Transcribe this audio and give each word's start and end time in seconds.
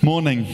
Morning. 0.00 0.46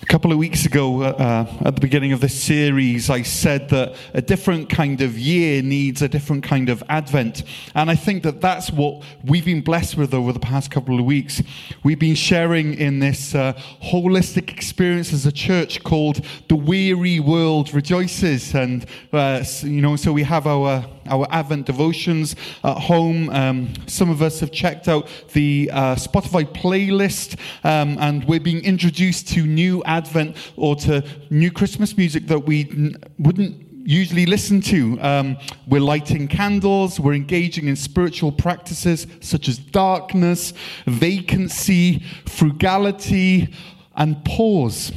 A 0.00 0.06
couple 0.06 0.32
of 0.32 0.38
weeks 0.38 0.64
ago, 0.64 1.02
uh, 1.02 1.46
at 1.60 1.74
the 1.74 1.80
beginning 1.82 2.14
of 2.14 2.22
this 2.22 2.42
series, 2.42 3.10
I 3.10 3.20
said 3.20 3.68
that 3.68 3.94
a 4.14 4.22
different 4.22 4.70
kind 4.70 5.02
of 5.02 5.18
year 5.18 5.60
needs 5.60 6.00
a 6.00 6.08
different 6.08 6.42
kind 6.42 6.70
of 6.70 6.82
Advent. 6.88 7.42
And 7.74 7.90
I 7.90 7.96
think 7.96 8.22
that 8.22 8.40
that's 8.40 8.70
what 8.70 9.02
we've 9.22 9.44
been 9.44 9.60
blessed 9.60 9.98
with 9.98 10.14
over 10.14 10.32
the 10.32 10.40
past 10.40 10.70
couple 10.70 10.98
of 10.98 11.04
weeks. 11.04 11.42
We've 11.82 11.98
been 11.98 12.14
sharing 12.14 12.72
in 12.72 12.98
this 13.00 13.34
uh, 13.34 13.52
holistic 13.82 14.50
experience 14.50 15.12
as 15.12 15.26
a 15.26 15.32
church 15.32 15.84
called 15.84 16.24
The 16.48 16.56
Weary 16.56 17.20
World 17.20 17.74
Rejoices. 17.74 18.54
And, 18.54 18.86
uh, 19.12 19.44
you 19.60 19.82
know, 19.82 19.96
so 19.96 20.14
we 20.14 20.22
have 20.22 20.46
our 20.46 20.86
our 21.08 21.26
Advent 21.30 21.66
devotions 21.66 22.36
at 22.64 22.78
home. 22.78 23.30
Um, 23.30 23.72
some 23.86 24.10
of 24.10 24.22
us 24.22 24.40
have 24.40 24.52
checked 24.52 24.88
out 24.88 25.08
the 25.32 25.70
uh, 25.72 25.94
Spotify 25.96 26.44
playlist, 26.44 27.38
um, 27.64 27.96
and 28.00 28.24
we're 28.24 28.40
being 28.40 28.64
introduced 28.64 29.28
to 29.28 29.46
new 29.46 29.82
Advent 29.84 30.36
or 30.56 30.76
to 30.76 31.04
new 31.30 31.50
Christmas 31.50 31.96
music 31.96 32.26
that 32.26 32.40
we 32.40 32.68
n- 32.70 32.96
wouldn't 33.18 33.68
usually 33.88 34.26
listen 34.26 34.60
to. 34.60 35.00
Um, 35.00 35.38
we're 35.66 35.80
lighting 35.80 36.28
candles, 36.28 37.00
we're 37.00 37.14
engaging 37.14 37.68
in 37.68 37.76
spiritual 37.76 38.30
practices 38.30 39.06
such 39.20 39.48
as 39.48 39.56
darkness, 39.56 40.52
vacancy, 40.86 42.02
frugality, 42.26 43.54
and 43.96 44.22
pause. 44.26 44.92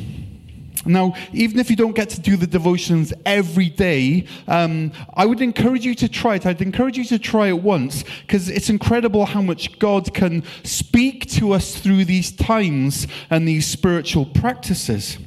Now, 0.86 1.14
even 1.34 1.60
if 1.60 1.70
you 1.70 1.76
don't 1.76 1.96
get 1.96 2.10
to 2.10 2.22
do 2.22 2.36
the 2.36 2.48
devotions 2.48 3.14
every 3.26 3.70
day, 3.70 4.26
um, 4.48 4.92
I 5.14 5.26
would 5.26 5.42
encourage 5.42 5.86
you 5.86 5.96
to 5.96 6.10
try 6.10 6.36
it. 6.36 6.46
I'd 6.46 6.62
encourage 6.62 6.98
you 6.98 7.06
to 7.06 7.20
try 7.20 7.48
it 7.48 7.62
once 7.62 8.04
because 8.22 8.50
it's 8.50 8.70
incredible 8.70 9.26
how 9.26 9.42
much 9.42 9.78
God 9.80 10.14
can 10.14 10.44
speak 10.64 11.30
to 11.32 11.52
us 11.52 11.78
through 11.78 12.06
these 12.06 12.32
times 12.32 13.08
and 13.30 13.48
these 13.48 13.68
spiritual 13.68 14.26
practices. 14.26 15.18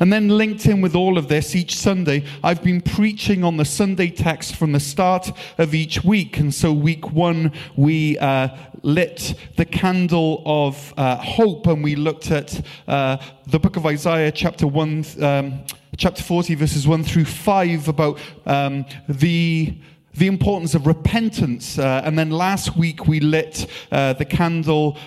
And 0.00 0.12
then 0.12 0.28
linked 0.28 0.66
in 0.66 0.80
with 0.80 0.94
all 0.94 1.18
of 1.18 1.28
this, 1.28 1.54
each 1.54 1.76
Sunday, 1.76 2.24
I've 2.42 2.62
been 2.62 2.80
preaching 2.80 3.44
on 3.44 3.56
the 3.56 3.64
Sunday 3.64 4.10
text 4.10 4.56
from 4.56 4.72
the 4.72 4.80
start 4.80 5.30
of 5.58 5.74
each 5.74 6.04
week. 6.04 6.38
And 6.38 6.52
so, 6.54 6.72
week 6.72 7.12
one, 7.12 7.52
we 7.76 8.18
uh, 8.18 8.48
lit 8.82 9.34
the 9.56 9.64
candle 9.64 10.42
of 10.44 10.94
uh, 10.96 11.16
hope 11.16 11.66
and 11.66 11.82
we 11.82 11.96
looked 11.96 12.30
at 12.30 12.64
uh, 12.88 13.16
the 13.46 13.58
book 13.58 13.76
of 13.76 13.86
Isaiah, 13.86 14.32
chapter 14.32 14.66
1, 14.66 15.04
um, 15.20 15.64
chapter 15.96 16.22
40, 16.22 16.54
verses 16.56 16.86
1 16.86 17.04
through 17.04 17.24
5, 17.24 17.88
about 17.88 18.18
um, 18.46 18.84
the 19.08 19.76
the 20.14 20.26
importance 20.26 20.74
of 20.74 20.86
repentance. 20.86 21.78
Uh, 21.78 22.02
and 22.04 22.18
then 22.18 22.30
last 22.30 22.76
week 22.76 23.06
we 23.06 23.20
lit 23.20 23.66
uh, 23.90 24.12
the 24.12 24.24
candle 24.26 24.98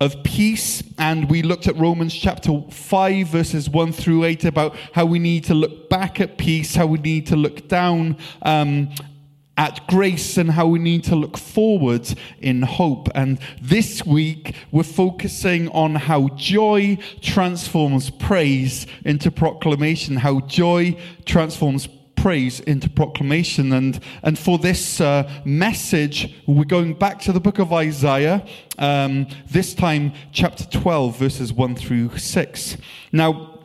of 0.00 0.22
peace, 0.22 0.82
and 0.98 1.30
we 1.30 1.42
looked 1.42 1.66
at 1.68 1.76
Romans 1.76 2.14
chapter 2.14 2.60
5, 2.70 3.28
verses 3.28 3.70
1 3.70 3.92
through 3.92 4.24
8, 4.24 4.44
about 4.44 4.76
how 4.92 5.06
we 5.06 5.18
need 5.18 5.44
to 5.44 5.54
look 5.54 5.88
back 5.88 6.20
at 6.20 6.36
peace, 6.36 6.74
how 6.74 6.86
we 6.86 6.98
need 6.98 7.26
to 7.28 7.36
look 7.36 7.66
down 7.68 8.18
um, 8.42 8.90
at 9.56 9.86
grace, 9.86 10.36
and 10.36 10.50
how 10.50 10.66
we 10.66 10.78
need 10.78 11.02
to 11.04 11.16
look 11.16 11.38
forward 11.38 12.06
in 12.40 12.60
hope. 12.60 13.08
And 13.14 13.38
this 13.62 14.04
week, 14.04 14.54
we're 14.70 14.82
focusing 14.82 15.70
on 15.70 15.94
how 15.94 16.28
joy 16.36 16.98
transforms 17.22 18.10
praise 18.10 18.86
into 19.06 19.30
proclamation, 19.30 20.16
how 20.16 20.40
joy 20.40 21.00
transforms 21.24 21.88
praise 22.16 22.60
into 22.60 22.88
proclamation. 22.88 23.72
And, 23.72 24.00
and 24.22 24.38
for 24.38 24.58
this 24.58 25.00
uh, 25.00 25.30
message, 25.44 26.34
we're 26.46 26.64
going 26.64 26.94
back 26.94 27.20
to 27.20 27.32
the 27.32 27.40
book 27.40 27.58
of 27.58 27.72
Isaiah, 27.72 28.44
um, 28.78 29.26
this 29.50 29.74
time 29.74 30.12
chapter 30.32 30.64
12, 30.64 31.18
verses 31.18 31.52
1 31.52 31.76
through 31.76 32.16
6. 32.16 32.76
Now, 33.12 33.56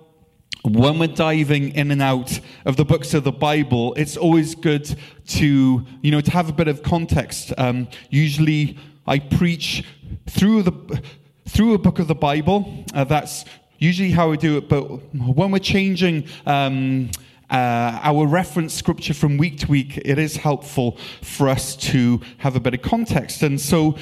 when 0.64 1.00
we're 1.00 1.08
diving 1.08 1.70
in 1.70 1.90
and 1.90 2.02
out 2.02 2.40
of 2.66 2.78
the 2.78 2.86
books 2.86 3.14
of 3.14 3.24
the 3.24 3.32
Bible, 3.32 3.96
it's 3.96 4.16
always 4.16 4.54
good 4.54 4.96
to, 5.28 5.84
you 6.02 6.12
know, 6.12 6.22
to 6.22 6.32
have 6.32 6.50
a 6.50 6.54
bit 6.54 6.68
of 6.68 6.84
context. 6.84 7.52
Um, 7.58 7.88
usually 8.10 8.78
I 9.08 9.20
preach 9.20 9.84
through 10.30 10.64
the, 10.64 11.02
through 11.48 11.74
a 11.74 11.80
book 11.80 11.98
of 11.98 12.08
the 12.08 12.16
Bible. 12.16 12.86
Uh, 12.94 13.06
that's 13.06 13.46
usually 13.80 14.12
how 14.12 14.32
I 14.32 14.36
do 14.36 14.58
it. 14.58 14.70
But 14.70 14.84
when 15.16 15.52
we're 15.52 15.60
changing, 15.60 16.28
um, 16.46 17.10
uh, 17.52 18.00
our 18.02 18.26
reference 18.26 18.74
scripture 18.74 19.14
from 19.14 19.38
week 19.38 19.60
to 19.60 19.68
week, 19.68 19.98
it 19.98 20.18
is 20.18 20.38
helpful 20.38 20.98
for 21.22 21.50
us 21.50 21.76
to 21.76 22.22
have 22.38 22.56
a 22.56 22.62
bit 22.62 22.74
of 22.74 22.82
context. 22.82 23.44
And 23.44 23.60
so, 23.60 23.98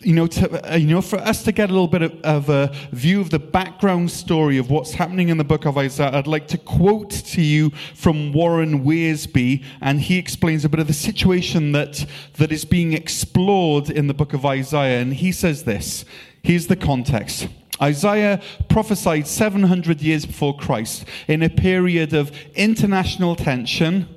you 0.00 0.14
know, 0.14 0.26
to, 0.26 0.72
uh, 0.72 0.76
you 0.76 0.86
know, 0.86 1.02
for 1.02 1.18
us 1.18 1.42
to 1.44 1.52
get 1.52 1.68
a 1.68 1.72
little 1.72 1.86
bit 1.86 2.02
of, 2.02 2.20
of, 2.22 2.48
a 2.48 2.74
view 2.92 3.20
of 3.20 3.28
the 3.28 3.38
background 3.38 4.10
story 4.10 4.56
of 4.56 4.70
what's 4.70 4.92
happening 4.92 5.28
in 5.28 5.36
the 5.36 5.44
book 5.44 5.66
of 5.66 5.76
Isaiah, 5.76 6.16
I'd 6.16 6.26
like 6.26 6.48
to 6.48 6.58
quote 6.58 7.10
to 7.10 7.42
you 7.42 7.70
from 7.94 8.32
Warren 8.32 8.84
Wiersbe, 8.84 9.62
and 9.82 10.00
he 10.00 10.16
explains 10.16 10.64
a 10.64 10.68
bit 10.70 10.80
of 10.80 10.86
the 10.86 10.94
situation 10.94 11.72
that, 11.72 12.06
that 12.38 12.50
is 12.50 12.64
being 12.64 12.94
explored 12.94 13.90
in 13.90 14.06
the 14.06 14.14
book 14.14 14.32
of 14.32 14.46
Isaiah. 14.46 15.02
And 15.02 15.12
he 15.12 15.30
says 15.30 15.64
this. 15.64 16.06
Here's 16.42 16.68
the 16.68 16.76
context. 16.76 17.48
Isaiah 17.80 18.40
prophesied 18.68 19.26
700 19.26 20.00
years 20.00 20.26
before 20.26 20.56
Christ 20.56 21.04
in 21.26 21.42
a 21.42 21.48
period 21.48 22.12
of 22.12 22.32
international 22.54 23.36
tension. 23.36 24.08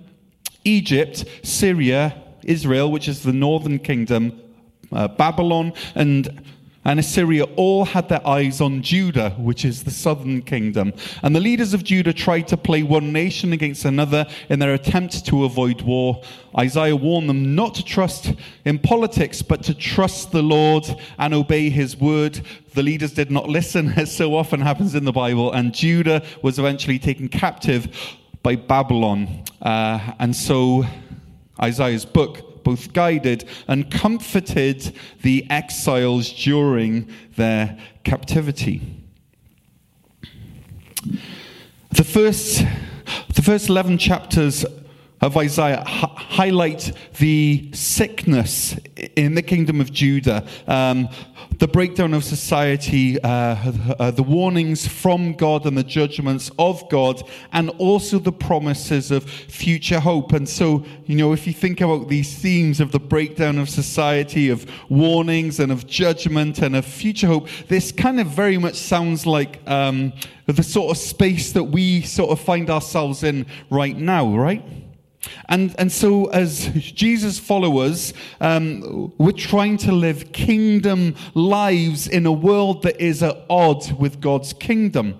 Egypt, 0.63 1.25
Syria, 1.43 2.21
Israel, 2.43 2.91
which 2.91 3.07
is 3.07 3.23
the 3.23 3.33
northern 3.33 3.79
kingdom, 3.79 4.39
uh, 4.91 5.07
Babylon, 5.07 5.73
and 5.95 6.43
and 6.83 6.99
Assyria 6.99 7.43
all 7.55 7.85
had 7.85 8.09
their 8.09 8.25
eyes 8.27 8.59
on 8.59 8.81
Judah, 8.81 9.31
which 9.37 9.65
is 9.65 9.83
the 9.83 9.91
southern 9.91 10.41
kingdom. 10.41 10.93
And 11.21 11.35
the 11.35 11.39
leaders 11.39 11.73
of 11.73 11.83
Judah 11.83 12.13
tried 12.13 12.47
to 12.47 12.57
play 12.57 12.81
one 12.81 13.13
nation 13.13 13.53
against 13.53 13.85
another 13.85 14.25
in 14.49 14.59
their 14.59 14.73
attempt 14.73 15.25
to 15.27 15.45
avoid 15.45 15.81
war. 15.81 16.23
Isaiah 16.57 16.95
warned 16.95 17.29
them 17.29 17.53
not 17.53 17.75
to 17.75 17.85
trust 17.85 18.33
in 18.65 18.79
politics, 18.79 19.43
but 19.43 19.63
to 19.63 19.75
trust 19.75 20.31
the 20.31 20.41
Lord 20.41 20.85
and 21.19 21.33
obey 21.33 21.69
his 21.69 21.95
word. 21.97 22.41
The 22.73 22.83
leaders 22.83 23.13
did 23.13 23.29
not 23.29 23.47
listen, 23.47 23.89
as 23.95 24.15
so 24.15 24.35
often 24.35 24.59
happens 24.59 24.95
in 24.95 25.05
the 25.05 25.11
Bible, 25.11 25.51
and 25.51 25.73
Judah 25.73 26.23
was 26.41 26.57
eventually 26.57 26.97
taken 26.97 27.29
captive 27.29 27.95
by 28.41 28.55
Babylon. 28.55 29.43
Uh, 29.61 30.13
and 30.17 30.35
so 30.35 30.85
Isaiah's 31.61 32.05
book 32.05 32.50
both 32.63 32.93
guided 32.93 33.45
and 33.67 33.91
comforted 33.91 34.95
the 35.21 35.49
exiles 35.49 36.31
during 36.31 37.09
their 37.35 37.77
captivity. 38.03 38.81
The 41.91 42.03
first, 42.03 42.63
the 43.33 43.41
first 43.41 43.69
11 43.69 43.97
chapters 43.97 44.65
of 45.21 45.37
Isaiah 45.37 45.83
highlight 45.85 46.91
the 47.19 47.69
sickness 47.73 48.75
in 49.15 49.35
the 49.35 49.43
kingdom 49.43 49.79
of 49.79 49.91
Judah, 49.91 50.45
um, 50.67 51.09
the 51.59 51.67
breakdown 51.67 52.15
of 52.15 52.23
society, 52.23 53.21
uh, 53.21 53.29
uh, 53.99 54.09
the 54.09 54.23
warnings 54.23 54.87
from 54.87 55.33
God 55.33 55.67
and 55.67 55.77
the 55.77 55.83
judgments 55.83 56.49
of 56.57 56.89
God, 56.89 57.21
and 57.53 57.69
also 57.77 58.17
the 58.17 58.31
promises 58.31 59.11
of 59.11 59.23
future 59.23 59.99
hope. 59.99 60.33
And 60.33 60.49
so, 60.49 60.83
you 61.05 61.15
know, 61.15 61.33
if 61.33 61.45
you 61.45 61.53
think 61.53 61.81
about 61.81 62.07
these 62.07 62.35
themes 62.35 62.79
of 62.79 62.91
the 62.91 62.99
breakdown 62.99 63.59
of 63.59 63.69
society, 63.69 64.49
of 64.49 64.65
warnings 64.89 65.59
and 65.59 65.71
of 65.71 65.85
judgment 65.85 66.59
and 66.63 66.75
of 66.75 66.83
future 66.83 67.27
hope, 67.27 67.47
this 67.67 67.91
kind 67.91 68.19
of 68.19 68.25
very 68.25 68.57
much 68.57 68.75
sounds 68.75 69.27
like 69.27 69.59
um, 69.69 70.13
the 70.47 70.63
sort 70.63 70.89
of 70.89 70.97
space 70.97 71.51
that 71.51 71.65
we 71.65 72.01
sort 72.01 72.31
of 72.31 72.39
find 72.39 72.71
ourselves 72.71 73.21
in 73.21 73.45
right 73.69 73.97
now, 73.97 74.35
right? 74.35 74.63
And, 75.49 75.75
and 75.77 75.91
so, 75.91 76.25
as 76.25 76.67
Jesus 76.67 77.37
followers, 77.37 78.13
um, 78.39 79.13
we're 79.17 79.31
trying 79.31 79.77
to 79.77 79.91
live 79.91 80.31
kingdom 80.31 81.15
lives 81.33 82.07
in 82.07 82.25
a 82.25 82.31
world 82.31 82.83
that 82.83 82.99
is 82.99 83.21
at 83.21 83.45
odds 83.49 83.93
with 83.93 84.19
God's 84.19 84.53
kingdom. 84.53 85.19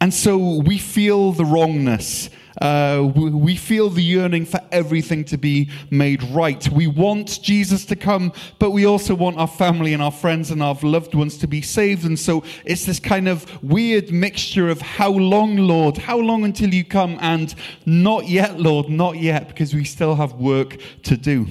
And 0.00 0.14
so, 0.14 0.38
we 0.38 0.78
feel 0.78 1.32
the 1.32 1.44
wrongness 1.44 2.30
uh, 2.60 3.10
we 3.14 3.56
feel 3.56 3.88
the 3.88 4.02
yearning 4.02 4.44
for 4.44 4.60
everything 4.70 5.24
to 5.24 5.38
be 5.38 5.70
made 5.90 6.22
right. 6.24 6.68
We 6.70 6.86
want 6.86 7.40
Jesus 7.42 7.84
to 7.86 7.96
come, 7.96 8.32
but 8.58 8.70
we 8.70 8.84
also 8.84 9.14
want 9.14 9.38
our 9.38 9.48
family 9.48 9.94
and 9.94 10.02
our 10.02 10.12
friends 10.12 10.50
and 10.50 10.62
our 10.62 10.76
loved 10.82 11.14
ones 11.14 11.38
to 11.38 11.46
be 11.46 11.62
saved. 11.62 12.04
And 12.04 12.18
so 12.18 12.44
it's 12.64 12.84
this 12.84 13.00
kind 13.00 13.28
of 13.28 13.62
weird 13.62 14.10
mixture 14.10 14.68
of 14.68 14.80
how 14.80 15.10
long, 15.10 15.56
Lord? 15.56 15.98
How 15.98 16.18
long 16.18 16.44
until 16.44 16.72
you 16.74 16.84
come? 16.84 17.18
And 17.20 17.54
not 17.86 18.28
yet, 18.28 18.60
Lord, 18.60 18.88
not 18.88 19.18
yet, 19.18 19.48
because 19.48 19.74
we 19.74 19.84
still 19.84 20.14
have 20.16 20.34
work 20.34 20.78
to 21.04 21.16
do. 21.16 21.46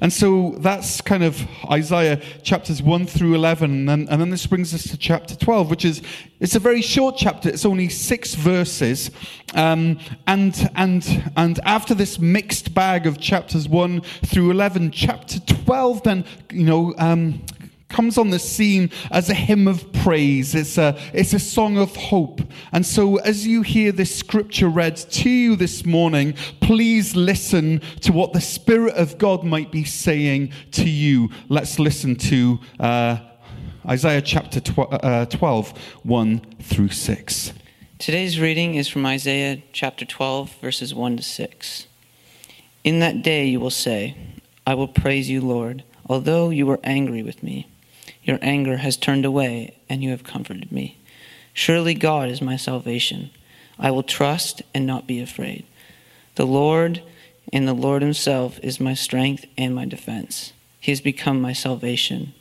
And 0.00 0.12
so 0.12 0.56
that's 0.58 1.00
kind 1.00 1.22
of 1.22 1.46
Isaiah 1.70 2.20
chapters 2.42 2.82
1 2.82 3.06
through 3.06 3.34
11. 3.34 3.70
And 3.70 3.88
then, 3.88 4.08
and 4.10 4.20
then 4.20 4.30
this 4.30 4.46
brings 4.46 4.74
us 4.74 4.84
to 4.84 4.96
chapter 4.96 5.34
12, 5.34 5.70
which 5.70 5.84
is, 5.84 6.02
it's 6.40 6.54
a 6.54 6.60
very 6.60 6.82
short 6.82 7.16
chapter. 7.16 7.48
It's 7.48 7.64
only 7.64 7.88
six 7.88 8.34
verses. 8.34 9.10
Um, 9.54 9.98
and, 10.26 10.70
and, 10.76 11.32
and 11.36 11.60
after 11.64 11.94
this 11.94 12.18
mixed 12.18 12.74
bag 12.74 13.06
of 13.06 13.18
chapters 13.18 13.68
1 13.68 14.00
through 14.26 14.50
11, 14.50 14.90
chapter 14.90 15.40
12 15.40 16.02
then, 16.02 16.24
you 16.50 16.64
know, 16.64 16.94
um, 16.98 17.42
comes 17.88 18.18
on 18.18 18.30
the 18.30 18.38
scene 18.38 18.90
as 19.10 19.30
a 19.30 19.34
hymn 19.34 19.66
of 19.66 19.92
praise. 19.92 20.54
It's 20.54 20.78
a, 20.78 20.98
it's 21.12 21.32
a 21.32 21.38
song 21.38 21.78
of 21.78 21.94
hope. 21.96 22.40
And 22.72 22.84
so, 22.84 23.16
as 23.16 23.46
you 23.46 23.62
hear 23.62 23.92
this 23.92 24.14
scripture 24.14 24.68
read 24.68 24.96
to 24.96 25.30
you 25.30 25.56
this 25.56 25.84
morning, 25.84 26.34
please 26.60 27.16
listen 27.16 27.80
to 28.02 28.12
what 28.12 28.32
the 28.32 28.40
Spirit 28.40 28.94
of 28.94 29.18
God 29.18 29.44
might 29.44 29.72
be 29.72 29.84
saying 29.84 30.52
to 30.72 30.88
you. 30.88 31.30
Let's 31.48 31.78
listen 31.78 32.16
to 32.16 32.58
uh, 32.78 33.18
Isaiah 33.86 34.22
chapter 34.22 34.60
tw- 34.60 34.92
uh, 34.92 35.26
12, 35.26 35.70
1 36.02 36.40
through 36.60 36.90
6. 36.90 37.52
Today's 37.98 38.38
reading 38.38 38.74
is 38.74 38.86
from 38.86 39.06
Isaiah 39.06 39.62
chapter 39.72 40.04
12, 40.04 40.56
verses 40.60 40.94
1 40.94 41.16
to 41.16 41.22
6. 41.22 41.86
In 42.84 43.00
that 43.00 43.22
day 43.22 43.46
you 43.46 43.58
will 43.58 43.70
say, 43.70 44.16
I 44.66 44.74
will 44.74 44.88
praise 44.88 45.28
you, 45.30 45.40
Lord, 45.40 45.84
although 46.08 46.50
you 46.50 46.66
were 46.66 46.78
angry 46.84 47.22
with 47.22 47.42
me. 47.42 47.66
Your 48.28 48.38
anger 48.42 48.76
has 48.76 48.98
turned 48.98 49.24
away, 49.24 49.78
and 49.88 50.02
you 50.02 50.10
have 50.10 50.22
comforted 50.22 50.70
me. 50.70 50.98
Surely 51.54 51.94
God 51.94 52.28
is 52.28 52.42
my 52.42 52.56
salvation. 52.56 53.30
I 53.78 53.90
will 53.90 54.02
trust 54.02 54.60
and 54.74 54.86
not 54.86 55.06
be 55.06 55.18
afraid. 55.18 55.64
The 56.34 56.44
Lord 56.44 57.02
and 57.54 57.66
the 57.66 57.72
Lord 57.72 58.02
Himself 58.02 58.60
is 58.62 58.78
my 58.78 58.92
strength 58.92 59.46
and 59.56 59.74
my 59.74 59.86
defense. 59.86 60.52
He 60.78 60.92
has 60.92 61.00
become 61.00 61.40
my 61.40 61.54
salvation. 61.54 62.34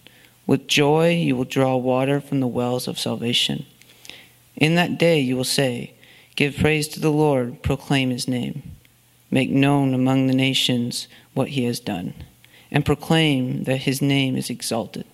With 0.45 0.67
joy 0.67 1.11
you 1.11 1.37
will 1.37 1.45
draw 1.45 1.77
water 1.77 2.19
from 2.19 2.41
the 2.41 2.47
wells 2.47 2.89
of 2.89 2.99
salvation. 2.99 3.65
In 4.57 4.75
that 4.75 4.97
day 4.97 5.21
you 5.21 5.37
will 5.37 5.45
say, 5.45 5.93
Give 6.35 6.53
praise 6.53 6.89
to 6.89 6.99
the 6.99 7.13
Lord, 7.13 7.63
proclaim 7.63 8.09
His 8.09 8.27
name. 8.27 8.75
Make 9.31 9.51
known 9.51 9.93
among 9.93 10.27
the 10.27 10.35
nations 10.35 11.07
what 11.33 11.47
He 11.49 11.63
has 11.63 11.79
done, 11.79 12.13
and 12.69 12.85
proclaim 12.85 13.63
that 13.63 13.83
His 13.83 14.01
name 14.01 14.35
is 14.35 14.49
exalted. 14.49 15.05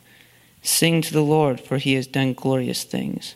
Sing 0.63 1.01
to 1.01 1.13
the 1.13 1.23
Lord, 1.23 1.59
for 1.59 1.77
he 1.77 1.93
has 1.93 2.07
done 2.07 2.33
glorious 2.33 2.83
things. 2.83 3.35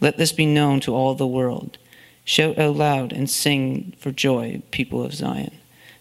Let 0.00 0.16
this 0.16 0.32
be 0.32 0.46
known 0.46 0.80
to 0.80 0.94
all 0.94 1.14
the 1.14 1.26
world. 1.26 1.78
Shout 2.24 2.58
out 2.58 2.76
loud 2.76 3.12
and 3.12 3.28
sing 3.28 3.92
for 3.98 4.10
joy, 4.10 4.62
people 4.70 5.04
of 5.04 5.14
Zion. 5.14 5.52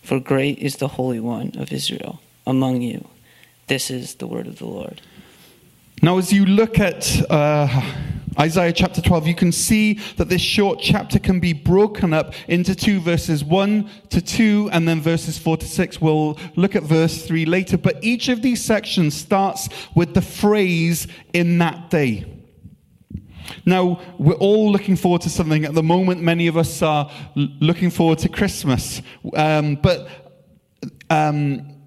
For 0.01 0.19
great 0.19 0.57
is 0.59 0.77
the 0.77 0.87
Holy 0.89 1.19
One 1.19 1.51
of 1.57 1.71
Israel 1.71 2.21
among 2.47 2.81
you. 2.81 3.07
This 3.67 3.91
is 3.91 4.15
the 4.15 4.27
word 4.27 4.47
of 4.47 4.57
the 4.59 4.65
Lord. 4.65 5.01
Now, 6.01 6.17
as 6.17 6.33
you 6.33 6.45
look 6.45 6.79
at 6.79 7.09
uh, 7.29 7.93
Isaiah 8.39 8.73
chapter 8.73 9.01
12, 9.01 9.27
you 9.27 9.35
can 9.35 9.51
see 9.51 9.99
that 10.17 10.29
this 10.29 10.41
short 10.41 10.79
chapter 10.79 11.19
can 11.19 11.39
be 11.39 11.53
broken 11.53 12.13
up 12.13 12.33
into 12.47 12.73
two 12.75 12.99
verses 12.99 13.43
1 13.43 13.89
to 14.09 14.21
2, 14.21 14.69
and 14.71 14.87
then 14.87 15.01
verses 15.01 15.37
4 15.37 15.57
to 15.57 15.67
6. 15.67 16.01
We'll 16.01 16.37
look 16.55 16.75
at 16.75 16.83
verse 16.83 17.25
3 17.25 17.45
later. 17.45 17.77
But 17.77 18.03
each 18.03 18.29
of 18.29 18.41
these 18.41 18.63
sections 18.63 19.13
starts 19.15 19.69
with 19.95 20.13
the 20.13 20.21
phrase, 20.21 21.07
in 21.33 21.57
that 21.59 21.89
day. 21.89 22.25
Now, 23.65 24.01
we're 24.17 24.33
all 24.35 24.71
looking 24.71 24.95
forward 24.95 25.21
to 25.21 25.29
something. 25.29 25.65
At 25.65 25.73
the 25.73 25.83
moment, 25.83 26.21
many 26.21 26.47
of 26.47 26.57
us 26.57 26.81
are 26.81 27.11
looking 27.35 27.89
forward 27.89 28.19
to 28.19 28.29
Christmas. 28.29 29.01
Um, 29.35 29.75
but 29.75 30.07
um, 31.09 31.83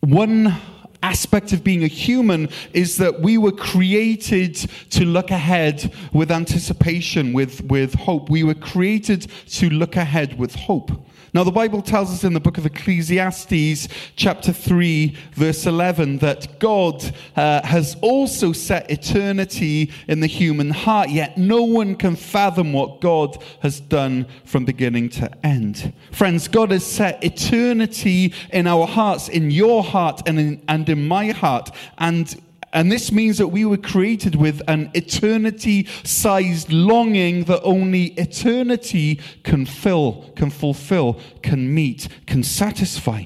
one 0.00 0.54
aspect 1.02 1.52
of 1.52 1.62
being 1.62 1.84
a 1.84 1.88
human 1.88 2.48
is 2.72 2.96
that 2.98 3.20
we 3.20 3.38
were 3.38 3.52
created 3.52 4.54
to 4.90 5.04
look 5.04 5.30
ahead 5.30 5.92
with 6.12 6.30
anticipation, 6.30 7.32
with, 7.32 7.62
with 7.64 7.94
hope. 7.94 8.30
We 8.30 8.44
were 8.44 8.54
created 8.54 9.22
to 9.50 9.70
look 9.70 9.96
ahead 9.96 10.38
with 10.38 10.54
hope. 10.54 10.90
Now, 11.36 11.44
the 11.44 11.52
Bible 11.52 11.82
tells 11.82 12.10
us 12.10 12.24
in 12.24 12.32
the 12.32 12.40
book 12.40 12.56
of 12.56 12.64
Ecclesiastes, 12.64 13.88
chapter 14.16 14.54
3, 14.54 15.14
verse 15.32 15.66
11, 15.66 16.16
that 16.20 16.58
God 16.58 17.14
uh, 17.36 17.60
has 17.62 17.94
also 18.00 18.52
set 18.52 18.90
eternity 18.90 19.92
in 20.08 20.20
the 20.20 20.28
human 20.28 20.70
heart, 20.70 21.10
yet 21.10 21.36
no 21.36 21.62
one 21.62 21.94
can 21.94 22.16
fathom 22.16 22.72
what 22.72 23.02
God 23.02 23.36
has 23.60 23.80
done 23.80 24.24
from 24.46 24.64
beginning 24.64 25.10
to 25.10 25.30
end. 25.46 25.92
Friends, 26.10 26.48
God 26.48 26.70
has 26.70 26.86
set 26.86 27.22
eternity 27.22 28.32
in 28.50 28.66
our 28.66 28.86
hearts, 28.86 29.28
in 29.28 29.50
your 29.50 29.84
heart, 29.84 30.22
and 30.26 30.40
in, 30.40 30.62
and 30.68 30.88
in 30.88 31.06
my 31.06 31.32
heart. 31.32 31.70
And 31.98 32.34
and 32.76 32.92
this 32.92 33.10
means 33.10 33.38
that 33.38 33.48
we 33.48 33.64
were 33.64 33.78
created 33.78 34.34
with 34.36 34.60
an 34.68 34.90
eternity 34.92 35.88
sized 36.04 36.70
longing 36.70 37.44
that 37.44 37.62
only 37.62 38.08
eternity 38.18 39.18
can 39.44 39.64
fill, 39.64 40.30
can 40.36 40.50
fulfill, 40.50 41.18
can 41.42 41.72
meet, 41.72 42.06
can 42.26 42.42
satisfy. 42.42 43.24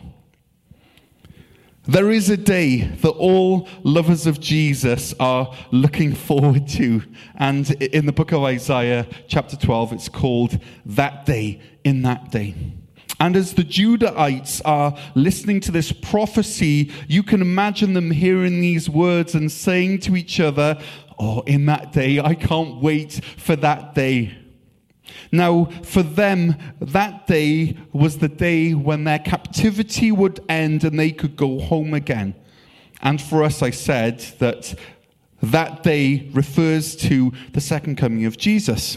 There 1.82 2.12
is 2.12 2.30
a 2.30 2.36
day 2.36 2.82
that 2.82 3.10
all 3.10 3.68
lovers 3.82 4.28
of 4.28 4.38
Jesus 4.38 5.14
are 5.18 5.52
looking 5.72 6.14
forward 6.14 6.68
to. 6.68 7.02
And 7.34 7.68
in 7.82 8.06
the 8.06 8.12
book 8.12 8.30
of 8.30 8.44
Isaiah, 8.44 9.04
chapter 9.26 9.56
12, 9.56 9.94
it's 9.94 10.08
called 10.08 10.60
That 10.86 11.26
Day 11.26 11.60
in 11.82 12.02
That 12.02 12.30
Day. 12.30 12.54
And 13.20 13.36
as 13.36 13.52
the 13.52 13.64
Judahites 13.64 14.62
are 14.64 14.96
listening 15.14 15.60
to 15.60 15.70
this 15.70 15.92
prophecy, 15.92 16.90
you 17.06 17.22
can 17.22 17.42
imagine 17.42 17.92
them 17.92 18.10
hearing 18.10 18.62
these 18.62 18.88
words 18.88 19.34
and 19.34 19.52
saying 19.52 20.00
to 20.00 20.16
each 20.16 20.40
other, 20.40 20.80
Oh, 21.18 21.42
in 21.42 21.66
that 21.66 21.92
day, 21.92 22.18
I 22.18 22.34
can't 22.34 22.80
wait 22.80 23.20
for 23.36 23.54
that 23.56 23.94
day. 23.94 24.38
Now, 25.30 25.66
for 25.82 26.02
them, 26.02 26.56
that 26.80 27.26
day 27.26 27.76
was 27.92 28.18
the 28.18 28.28
day 28.28 28.72
when 28.72 29.04
their 29.04 29.18
captivity 29.18 30.10
would 30.10 30.40
end 30.48 30.82
and 30.82 30.98
they 30.98 31.12
could 31.12 31.36
go 31.36 31.60
home 31.60 31.92
again. 31.92 32.34
And 33.02 33.20
for 33.20 33.42
us, 33.42 33.62
I 33.62 33.68
said 33.70 34.20
that 34.38 34.74
that 35.42 35.82
day 35.82 36.30
refers 36.32 36.96
to 36.96 37.32
the 37.52 37.60
second 37.60 37.96
coming 37.96 38.24
of 38.24 38.38
Jesus. 38.38 38.96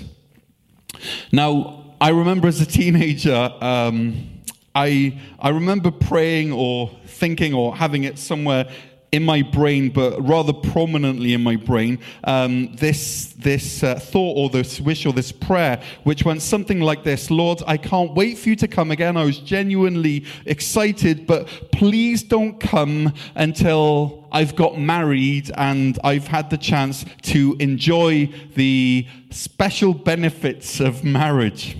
Now, 1.31 1.82
I 2.03 2.09
remember 2.09 2.49
as 2.49 2.59
a 2.59 2.65
teenager, 2.65 3.49
um, 3.61 4.27
I, 4.75 5.21
I 5.39 5.51
remember 5.51 5.89
praying 5.89 6.51
or 6.51 6.91
thinking 7.05 7.53
or 7.53 7.77
having 7.77 8.03
it 8.03 8.19
somewhere 8.19 8.69
in 9.13 9.23
my 9.23 9.41
brain, 9.41 9.89
but 9.89 10.19
rather 10.19 10.51
prominently 10.51 11.33
in 11.33 11.41
my 11.41 11.55
brain, 11.55 11.99
um, 12.25 12.75
this, 12.75 13.31
this 13.37 13.83
uh, 13.83 13.95
thought 13.95 14.35
or 14.35 14.49
this 14.49 14.81
wish 14.81 15.05
or 15.05 15.13
this 15.13 15.31
prayer, 15.31 15.81
which 16.03 16.25
went 16.25 16.41
something 16.41 16.81
like 16.81 17.05
this 17.05 17.31
Lord, 17.31 17.63
I 17.65 17.77
can't 17.77 18.13
wait 18.13 18.37
for 18.37 18.49
you 18.49 18.57
to 18.57 18.67
come 18.67 18.91
again. 18.91 19.15
I 19.15 19.23
was 19.23 19.39
genuinely 19.39 20.25
excited, 20.45 21.25
but 21.25 21.47
please 21.71 22.21
don't 22.21 22.59
come 22.59 23.13
until 23.35 24.27
I've 24.33 24.57
got 24.57 24.77
married 24.77 25.51
and 25.55 25.97
I've 26.03 26.27
had 26.27 26.49
the 26.49 26.57
chance 26.57 27.05
to 27.21 27.55
enjoy 27.61 28.29
the 28.55 29.07
special 29.29 29.93
benefits 29.93 30.81
of 30.81 31.05
marriage. 31.05 31.77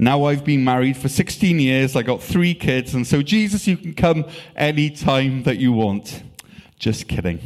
Now 0.00 0.24
I've 0.24 0.44
been 0.44 0.62
married 0.62 0.96
for 0.96 1.08
16 1.08 1.58
years. 1.58 1.96
I 1.96 2.02
got 2.02 2.22
three 2.22 2.54
kids. 2.54 2.94
And 2.94 3.04
so, 3.04 3.20
Jesus, 3.20 3.66
you 3.66 3.76
can 3.76 3.94
come 3.94 4.24
anytime 4.54 5.42
that 5.42 5.58
you 5.58 5.72
want. 5.72 6.22
Just 6.78 7.08
kidding. 7.08 7.40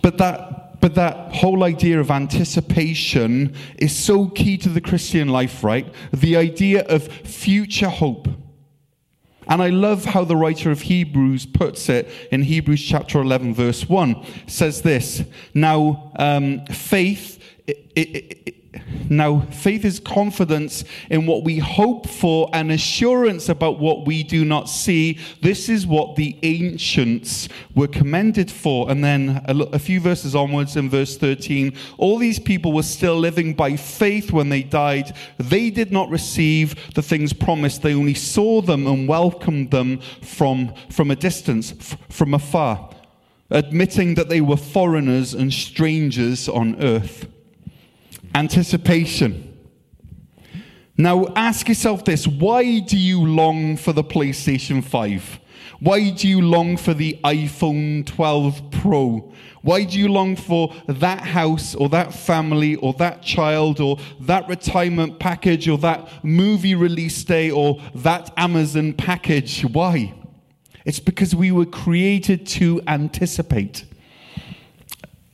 But 0.00 0.18
that, 0.18 0.80
but 0.80 0.94
that 0.94 1.34
whole 1.34 1.64
idea 1.64 1.98
of 1.98 2.12
anticipation 2.12 3.56
is 3.76 3.94
so 3.94 4.28
key 4.28 4.56
to 4.58 4.68
the 4.68 4.80
Christian 4.80 5.28
life, 5.28 5.64
right? 5.64 5.92
The 6.12 6.36
idea 6.36 6.84
of 6.86 7.08
future 7.08 7.88
hope. 7.88 8.28
And 9.48 9.60
I 9.60 9.70
love 9.70 10.04
how 10.04 10.22
the 10.24 10.36
writer 10.36 10.70
of 10.70 10.82
Hebrews 10.82 11.46
puts 11.46 11.88
it 11.88 12.08
in 12.30 12.42
Hebrews 12.42 12.80
chapter 12.80 13.20
11, 13.20 13.54
verse 13.54 13.88
1. 13.88 14.24
Says 14.46 14.82
this 14.82 15.24
Now, 15.52 16.12
um, 16.16 16.64
faith. 16.66 17.40
It, 17.66 17.92
it, 17.96 18.08
it, 18.46 18.61
now, 19.10 19.40
faith 19.50 19.84
is 19.84 20.00
confidence 20.00 20.84
in 21.10 21.26
what 21.26 21.44
we 21.44 21.58
hope 21.58 22.08
for 22.08 22.48
and 22.54 22.72
assurance 22.72 23.50
about 23.50 23.78
what 23.78 24.06
we 24.06 24.22
do 24.22 24.44
not 24.44 24.70
see. 24.70 25.18
This 25.42 25.68
is 25.68 25.86
what 25.86 26.16
the 26.16 26.38
ancients 26.42 27.48
were 27.74 27.88
commended 27.88 28.50
for. 28.50 28.90
And 28.90 29.04
then 29.04 29.44
a, 29.46 29.78
few 29.78 30.00
verses 30.00 30.34
onwards 30.34 30.76
in 30.76 30.88
verse 30.88 31.18
13, 31.18 31.74
all 31.98 32.16
these 32.16 32.38
people 32.38 32.72
were 32.72 32.82
still 32.82 33.18
living 33.18 33.52
by 33.52 33.76
faith 33.76 34.32
when 34.32 34.48
they 34.48 34.62
died. 34.62 35.14
They 35.36 35.68
did 35.68 35.92
not 35.92 36.08
receive 36.08 36.94
the 36.94 37.02
things 37.02 37.34
promised, 37.34 37.82
they 37.82 37.94
only 37.94 38.14
saw 38.14 38.62
them 38.62 38.86
and 38.86 39.06
welcomed 39.06 39.70
them 39.70 40.00
from, 40.22 40.72
from 40.88 41.10
a 41.10 41.16
distance, 41.16 41.94
from 42.08 42.32
afar, 42.32 42.88
admitting 43.50 44.14
that 44.14 44.30
they 44.30 44.40
were 44.40 44.56
foreigners 44.56 45.34
and 45.34 45.52
strangers 45.52 46.48
on 46.48 46.82
earth 46.82 47.26
anticipation. 48.34 49.48
Now, 50.96 51.26
ask 51.36 51.68
yourself 51.68 52.04
this 52.04 52.26
why 52.26 52.80
do 52.80 52.98
you 52.98 53.26
long 53.26 53.76
for 53.76 53.92
the 53.92 54.04
PlayStation 54.04 54.84
5? 54.84 55.40
Why 55.80 56.10
do 56.10 56.28
you 56.28 56.40
long 56.40 56.76
for 56.76 56.94
the 56.94 57.18
iPhone 57.24 58.06
12 58.06 58.70
Pro? 58.70 59.32
Why 59.62 59.84
do 59.84 59.98
you 59.98 60.08
long 60.08 60.36
for 60.36 60.72
that 60.86 61.22
house 61.22 61.74
or 61.74 61.88
that 61.88 62.14
family 62.14 62.76
or 62.76 62.92
that 62.94 63.22
child 63.22 63.80
or 63.80 63.98
that 64.20 64.48
retirement 64.48 65.18
package 65.18 65.68
or 65.68 65.78
that 65.78 66.24
movie 66.24 66.74
release 66.74 67.24
day 67.24 67.50
or 67.50 67.80
that 67.96 68.30
Amazon 68.36 68.92
package? 68.92 69.62
Why? 69.62 70.14
It's 70.84 71.00
because 71.00 71.34
we 71.34 71.50
were 71.50 71.66
created 71.66 72.46
to 72.48 72.80
anticipate. 72.86 73.84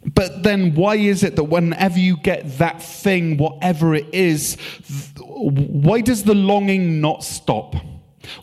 But 0.05 0.43
then, 0.43 0.75
why 0.75 0.95
is 0.95 1.23
it 1.23 1.37
that 1.37 1.45
whenever 1.45 1.99
you 1.99 2.17
get 2.19 2.59
that 2.59 2.83
thing, 2.83 3.37
whatever 3.37 3.95
it 3.95 4.07
is, 4.15 4.57
why 5.19 6.01
does 6.01 6.25
the 6.25 6.35
longing 6.35 7.01
not 7.01 7.25
stop? 7.25 7.75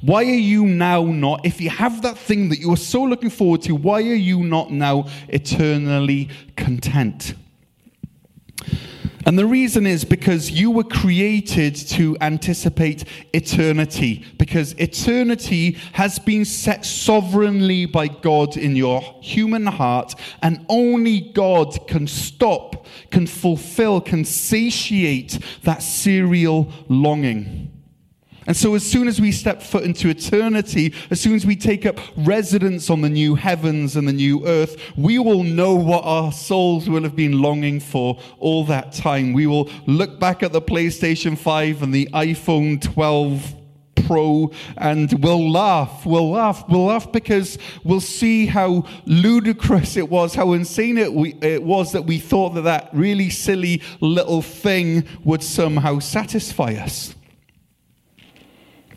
Why 0.02 0.24
are 0.24 0.24
you 0.24 0.66
now 0.66 1.04
not, 1.04 1.46
if 1.46 1.62
you 1.62 1.70
have 1.70 2.02
that 2.02 2.18
thing 2.18 2.50
that 2.50 2.60
you 2.60 2.72
are 2.74 2.78
so 2.78 3.04
looking 3.04 3.30
forward 3.30 3.62
to, 3.64 3.76
why 3.76 4.02
are 4.02 4.16
you 4.16 4.44
not 4.44 4.72
now 4.72 5.08
eternally 5.30 6.30
content? 6.56 7.36
And 9.26 9.40
the 9.40 9.46
reason 9.48 9.88
is 9.88 10.06
because 10.06 10.52
you 10.52 10.70
were 10.70 10.84
created 10.84 11.76
to 11.76 12.16
anticipate 12.22 13.06
eternity, 13.34 14.24
because 14.38 14.74
eternity 14.74 15.78
has 15.94 16.20
been 16.20 16.46
set 16.46 16.86
sovereignly 16.86 17.88
by 17.88 18.08
God 18.08 18.56
in 18.56 18.76
your 18.76 19.02
human 19.22 19.66
heart, 19.66 20.14
and 20.44 20.64
only 20.70 21.32
God 21.34 21.88
can 21.88 22.06
stop, 22.06 22.86
can 23.10 23.26
fulfill, 23.26 24.00
can 24.00 24.26
satiate 24.26 25.40
that 25.64 25.82
serial 25.82 26.72
longing. 26.88 27.75
And 28.48 28.56
so, 28.56 28.76
as 28.76 28.86
soon 28.86 29.08
as 29.08 29.20
we 29.20 29.32
step 29.32 29.62
foot 29.62 29.84
into 29.84 30.08
eternity, 30.10 30.94
as 31.10 31.20
soon 31.20 31.34
as 31.34 31.46
we 31.46 31.56
take 31.56 31.86
up 31.86 32.00
residence 32.16 32.90
on 32.90 33.02
the 33.02 33.10
new 33.10 33.34
heavens 33.36 33.96
and 33.96 34.08
the 34.08 34.14
new 34.14 34.46
earth, 34.46 34.78
we 34.96 35.18
will 35.18 35.44
know 35.44 35.74
what 35.74 36.04
our 36.04 36.32
souls 36.32 36.88
will 36.88 37.04
have 37.04 37.16
been 37.16 37.42
longing 37.42 37.80
for 37.80 38.20
all 38.38 38.64
that 38.66 38.94
time. 38.94 39.34
We 39.34 39.48
will 39.48 39.70
look 39.88 40.20
back 40.20 40.44
at 40.44 40.54
the 40.54 40.62
PlayStation 40.62 41.38
5 41.38 41.82
and 41.82 41.94
the 41.94 42.08
iPhone 42.14 42.82
12 42.82 43.56
Pro 44.06 44.52
and 44.78 45.12
we'll 45.24 45.50
laugh. 45.52 46.06
We'll 46.06 46.30
laugh. 46.30 46.68
We'll 46.70 46.86
laugh 46.86 47.12
because 47.12 47.58
we'll 47.84 48.02
see 48.02 48.46
how 48.46 48.86
ludicrous 49.06 49.98
it 49.98 50.10
was, 50.10 50.36
how 50.36 50.54
insane 50.54 51.00
it, 51.00 51.12
we, 51.12 51.34
it 51.42 51.64
was 51.64 51.94
that 51.94 52.04
we 52.04 52.20
thought 52.20 52.50
that 52.50 52.62
that 52.66 52.90
really 52.94 53.32
silly 53.32 53.82
little 54.02 54.44
thing 54.44 55.08
would 55.24 55.42
somehow 55.42 55.98
satisfy 56.00 56.74
us. 56.74 57.15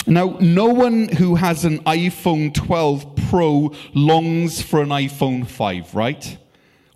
Now, 0.08 0.38
no 0.40 0.68
one 0.68 1.08
who 1.08 1.34
has 1.34 1.66
an 1.66 1.80
iPhone 1.80 2.54
12 2.54 3.14
Pro 3.28 3.74
longs 3.92 4.62
for 4.62 4.80
an 4.80 4.88
iPhone 4.88 5.46
5, 5.46 5.94
right? 5.94 6.38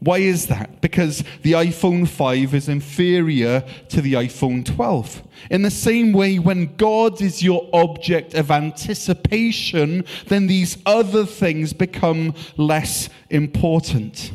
Why 0.01 0.19
is 0.19 0.47
that? 0.47 0.81
Because 0.81 1.23
the 1.43 1.53
iPhone 1.53 2.09
5 2.09 2.55
is 2.55 2.71
inferior 2.71 3.65
to 3.91 4.01
the 4.01 4.15
iPhone 4.15 4.65
12. 4.65 5.23
In 5.51 5.61
the 5.61 5.71
same 5.71 6.15
way, 6.15 6.39
when 6.39 6.75
God 6.77 7.21
is 7.21 7.43
your 7.43 7.69
object 7.75 8.33
of 8.33 8.51
anticipation, 8.51 10.07
then 10.29 10.47
these 10.47 10.79
other 10.87 11.27
things 11.27 11.75
become 11.75 12.35
less 12.57 13.11
important. 13.29 14.33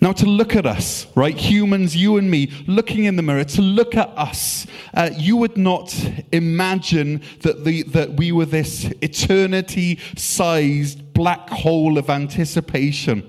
Now, 0.00 0.12
to 0.12 0.26
look 0.26 0.54
at 0.54 0.64
us, 0.64 1.08
right? 1.16 1.36
Humans, 1.36 1.96
you 1.96 2.18
and 2.18 2.30
me, 2.30 2.52
looking 2.68 3.04
in 3.04 3.16
the 3.16 3.22
mirror, 3.22 3.42
to 3.42 3.62
look 3.62 3.96
at 3.96 4.08
us, 4.16 4.64
uh, 4.94 5.10
you 5.16 5.36
would 5.36 5.56
not 5.56 5.92
imagine 6.30 7.20
that, 7.40 7.64
the, 7.64 7.82
that 7.84 8.14
we 8.14 8.30
were 8.30 8.44
this 8.44 8.84
eternity 9.02 9.98
sized 10.16 11.12
black 11.14 11.50
hole 11.50 11.98
of 11.98 12.10
anticipation. 12.10 13.28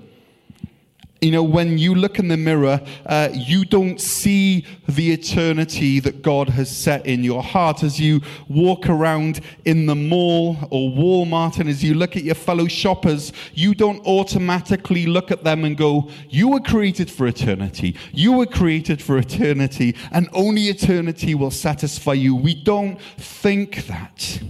You 1.20 1.32
know, 1.32 1.42
when 1.42 1.76
you 1.76 1.94
look 1.94 2.18
in 2.18 2.28
the 2.28 2.36
mirror, 2.38 2.80
uh, 3.04 3.28
you 3.30 3.66
don't 3.66 4.00
see 4.00 4.64
the 4.88 5.12
eternity 5.12 6.00
that 6.00 6.22
God 6.22 6.48
has 6.48 6.74
set 6.74 7.04
in 7.04 7.22
your 7.22 7.42
heart. 7.42 7.82
As 7.82 8.00
you 8.00 8.22
walk 8.48 8.88
around 8.88 9.40
in 9.66 9.84
the 9.84 9.94
mall 9.94 10.56
or 10.70 10.90
Walmart 10.90 11.58
and 11.58 11.68
as 11.68 11.84
you 11.84 11.92
look 11.92 12.16
at 12.16 12.24
your 12.24 12.34
fellow 12.34 12.66
shoppers, 12.68 13.34
you 13.52 13.74
don't 13.74 14.00
automatically 14.06 15.04
look 15.04 15.30
at 15.30 15.44
them 15.44 15.66
and 15.66 15.76
go, 15.76 16.08
You 16.30 16.48
were 16.48 16.60
created 16.60 17.10
for 17.10 17.26
eternity. 17.26 17.96
You 18.12 18.32
were 18.32 18.46
created 18.46 19.02
for 19.02 19.18
eternity, 19.18 19.96
and 20.12 20.26
only 20.32 20.68
eternity 20.68 21.34
will 21.34 21.50
satisfy 21.50 22.14
you. 22.14 22.34
We 22.34 22.54
don't 22.54 22.98
think 23.18 23.86
that. 23.88 24.40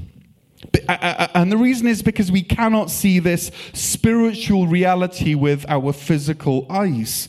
And 0.89 1.51
the 1.51 1.57
reason 1.57 1.87
is 1.87 2.03
because 2.03 2.31
we 2.31 2.43
cannot 2.43 2.91
see 2.91 3.19
this 3.19 3.51
spiritual 3.73 4.67
reality 4.67 5.35
with 5.35 5.65
our 5.69 5.93
physical 5.93 6.67
eyes. 6.69 7.29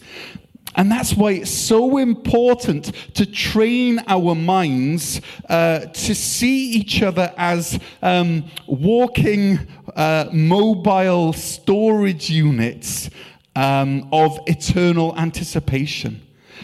And 0.76 0.92
that's 0.92 1.14
why 1.14 1.34
it's 1.34 1.52
so 1.52 1.98
important 1.98 2.92
to 3.16 3.26
train 3.26 4.02
our 4.08 4.36
minds 4.36 5.22
uh, 5.50 5.80
to 5.80 6.16
see 6.16 6.72
each 6.72 7.02
other 7.02 7.34
as 7.38 7.78
um, 8.02 8.46
walking 8.68 9.60
uh, 9.96 10.30
mobile 10.32 11.34
storage 11.34 12.30
units 12.30 13.10
um, 13.56 14.08
of 14.14 14.40
eternal 14.48 15.18
anticipation. 15.18 16.22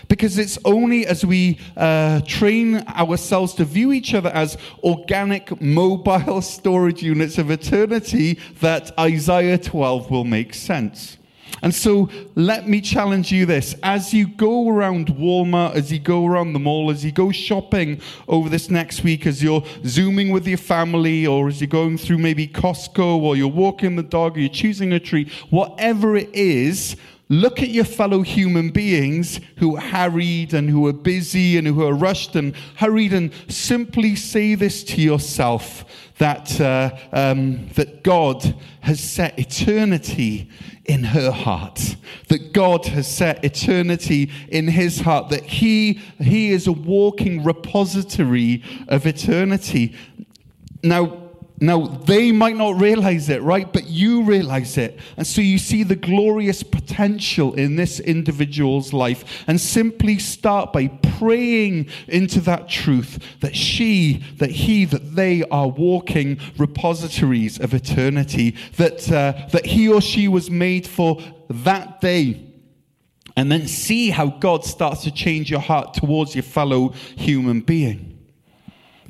Because 0.08 0.38
it's 0.38 0.58
only 0.66 1.06
as 1.06 1.26
we 1.26 1.60
uh, 1.76 2.22
train 2.22 2.78
ourselves 2.88 3.54
to 3.56 3.66
view 3.66 3.92
each 3.92 4.14
other 4.14 4.30
as 4.30 4.58
organic 4.84 5.62
mobile 5.62 6.42
storage 6.58 7.04
units 7.04 7.38
of 7.38 7.52
eternity 7.52 8.40
that 8.62 8.98
Isaiah 9.00 9.58
12 9.58 10.10
will 10.10 10.24
make 10.24 10.54
sense. 10.54 11.18
And 11.62 11.74
so 11.74 12.10
let 12.36 12.68
me 12.68 12.82
challenge 12.82 13.32
you 13.32 13.46
this. 13.46 13.76
As 13.82 14.14
you 14.14 14.28
go 14.28 14.70
around 14.70 15.08
Walmart, 15.08 15.76
as 15.76 15.92
you 15.92 16.00
go 16.00 16.26
around 16.26 16.54
the 16.54 16.60
mall, 16.60 16.92
as 16.92 17.04
you 17.04 17.12
go 17.12 17.32
shopping 17.32 18.00
over 18.28 18.48
this 18.48 18.70
next 18.70 19.04
week, 19.04 19.26
as 19.26 19.42
you're 19.42 19.64
zooming 19.86 20.32
with 20.32 20.48
your 20.48 20.58
family, 20.58 21.26
or 21.26 21.48
as 21.48 21.60
you're 21.60 21.68
going 21.68 21.98
through 21.98 22.20
maybe 22.20 22.48
Costco, 22.48 23.22
or 23.22 23.36
you're 23.36 23.48
walking 23.48 23.96
the 23.96 24.04
dog, 24.04 24.38
or 24.38 24.42
you're 24.42 24.50
choosing 24.50 24.94
a 24.94 25.00
tree, 25.00 25.32
whatever 25.50 26.16
it 26.16 26.30
is, 26.34 26.96
Look 27.30 27.62
at 27.62 27.70
your 27.70 27.84
fellow 27.84 28.22
human 28.22 28.70
beings 28.70 29.42
who 29.58 29.76
are 29.76 29.82
harried 29.82 30.54
and 30.54 30.70
who 30.70 30.88
are 30.88 30.94
busy 30.94 31.58
and 31.58 31.68
who 31.68 31.86
are 31.86 31.94
rushed 31.94 32.36
and 32.38 32.56
hurried, 32.78 33.12
and 33.12 33.32
simply 33.50 34.16
say 34.16 34.56
this 34.56 34.84
to 34.86 35.02
yourself 35.02 35.84
that, 36.20 36.60
uh, 36.62 36.96
um, 37.12 37.68
that 37.76 38.04
God 38.04 38.56
has 38.80 39.02
set 39.02 39.38
eternity 39.38 40.50
in 40.86 41.04
her 41.04 41.32
heart, 41.32 41.98
that 42.30 42.54
God 42.54 42.86
has 42.86 43.14
set 43.14 43.44
eternity 43.44 44.32
in 44.48 44.70
his 44.70 45.02
heart, 45.02 45.30
that 45.30 45.44
he, 45.44 46.00
he 46.20 46.52
is 46.52 46.66
a 46.66 46.72
walking 46.72 47.44
repository 47.44 48.64
of 48.88 49.06
eternity. 49.06 49.96
Now, 50.82 51.27
now, 51.60 51.88
they 51.88 52.32
might 52.32 52.56
not 52.56 52.80
realize 52.80 53.30
it, 53.30 53.42
right? 53.42 53.72
But 53.72 53.88
you 53.88 54.22
realize 54.22 54.78
it. 54.78 55.00
And 55.18 55.26
so 55.26 55.42
you 55.42 55.58
see 55.58 55.82
the 55.82 55.96
glorious 55.96 56.62
potential 56.62 57.56
in 57.56 57.76
this 57.76 58.00
individual's 58.00 58.94
life 58.94 59.44
and 59.48 59.60
simply 59.60 60.20
start 60.20 60.72
by 60.72 60.88
praying 61.18 61.90
into 62.08 62.42
that 62.42 62.70
truth 62.70 63.18
that 63.40 63.56
she, 63.56 64.24
that 64.38 64.52
he, 64.52 64.86
that 64.86 65.16
they 65.16 65.44
are 65.46 65.68
walking 65.68 66.40
repositories 66.60 67.60
of 67.60 67.74
eternity, 67.74 68.56
that, 68.76 69.12
uh, 69.12 69.34
that 69.52 69.66
he 69.66 69.90
or 69.90 70.00
she 70.00 70.28
was 70.28 70.52
made 70.52 70.86
for 70.86 71.20
that 71.50 72.02
day. 72.02 72.44
And 73.36 73.52
then 73.52 73.68
see 73.68 74.12
how 74.12 74.28
God 74.28 74.64
starts 74.64 75.04
to 75.04 75.12
change 75.12 75.50
your 75.50 75.60
heart 75.60 75.96
towards 75.96 76.36
your 76.36 76.44
fellow 76.44 76.90
human 77.16 77.62
being. 77.62 78.17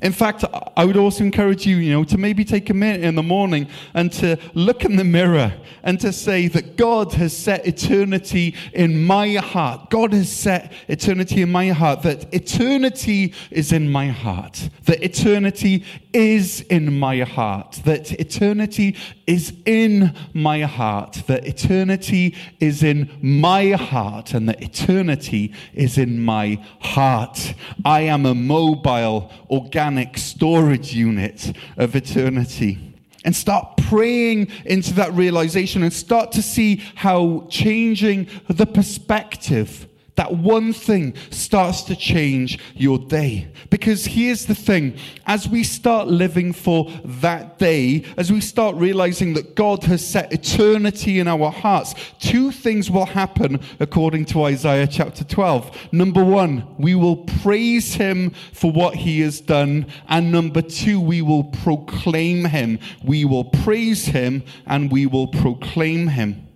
In 0.00 0.12
fact, 0.12 0.44
I 0.76 0.84
would 0.84 0.96
also 0.96 1.24
encourage 1.24 1.66
you, 1.66 1.76
you 1.76 1.92
know, 1.92 2.04
to 2.04 2.18
maybe 2.18 2.44
take 2.44 2.70
a 2.70 2.74
minute 2.74 3.02
in 3.02 3.14
the 3.14 3.22
morning 3.22 3.68
and 3.94 4.12
to 4.14 4.38
look 4.54 4.84
in 4.84 4.96
the 4.96 5.04
mirror 5.04 5.52
and 5.82 6.00
to 6.00 6.12
say 6.12 6.46
that 6.48 6.76
God 6.76 7.12
has 7.14 7.36
set 7.36 7.66
eternity 7.66 8.54
in 8.72 9.04
my 9.04 9.34
heart. 9.34 9.90
God 9.90 10.12
has 10.12 10.30
set 10.30 10.72
eternity 10.86 11.42
in 11.42 11.50
my 11.50 11.70
heart, 11.70 12.02
that 12.02 12.32
eternity 12.32 13.34
is 13.50 13.72
in 13.72 13.90
my 13.90 14.08
heart, 14.08 14.70
that 14.84 15.02
eternity 15.02 15.84
is 16.12 16.60
in 16.62 16.98
my 16.98 17.20
heart, 17.20 17.80
that 17.84 18.12
eternity 18.12 18.96
is 19.28 19.52
in 19.66 20.14
my 20.32 20.62
heart, 20.62 21.22
that 21.26 21.46
eternity 21.46 22.34
is 22.60 22.82
in 22.82 23.10
my 23.20 23.72
heart, 23.72 24.32
and 24.32 24.48
that 24.48 24.62
eternity 24.62 25.52
is 25.74 25.98
in 25.98 26.18
my 26.18 26.58
heart. 26.80 27.52
I 27.84 28.00
am 28.00 28.24
a 28.24 28.34
mobile, 28.34 29.30
organic 29.50 30.16
storage 30.16 30.94
unit 30.94 31.52
of 31.76 31.94
eternity. 31.94 32.78
And 33.24 33.36
start 33.36 33.76
praying 33.76 34.48
into 34.64 34.94
that 34.94 35.12
realization 35.12 35.82
and 35.82 35.92
start 35.92 36.32
to 36.32 36.42
see 36.42 36.82
how 36.94 37.46
changing 37.50 38.28
the 38.48 38.64
perspective 38.64 39.87
that 40.18 40.34
one 40.34 40.72
thing 40.72 41.14
starts 41.30 41.82
to 41.82 41.94
change 41.94 42.58
your 42.74 42.98
day. 42.98 43.46
Because 43.70 44.04
here's 44.04 44.46
the 44.46 44.54
thing 44.54 44.96
as 45.26 45.48
we 45.48 45.62
start 45.62 46.08
living 46.08 46.52
for 46.52 46.90
that 47.04 47.56
day, 47.60 48.04
as 48.16 48.32
we 48.32 48.40
start 48.40 48.74
realizing 48.74 49.34
that 49.34 49.54
God 49.54 49.84
has 49.84 50.04
set 50.04 50.32
eternity 50.32 51.20
in 51.20 51.28
our 51.28 51.52
hearts, 51.52 51.94
two 52.18 52.50
things 52.50 52.90
will 52.90 53.06
happen 53.06 53.60
according 53.78 54.24
to 54.26 54.42
Isaiah 54.42 54.88
chapter 54.88 55.22
12. 55.22 55.92
Number 55.92 56.24
one, 56.24 56.66
we 56.78 56.96
will 56.96 57.18
praise 57.18 57.94
Him 57.94 58.30
for 58.52 58.72
what 58.72 58.96
He 58.96 59.20
has 59.20 59.40
done. 59.40 59.86
And 60.08 60.32
number 60.32 60.62
two, 60.62 61.00
we 61.00 61.22
will 61.22 61.44
proclaim 61.44 62.44
Him. 62.46 62.80
We 63.04 63.24
will 63.24 63.44
praise 63.44 64.06
Him 64.06 64.42
and 64.66 64.90
we 64.90 65.06
will 65.06 65.28
proclaim 65.28 66.08
Him. 66.08 66.47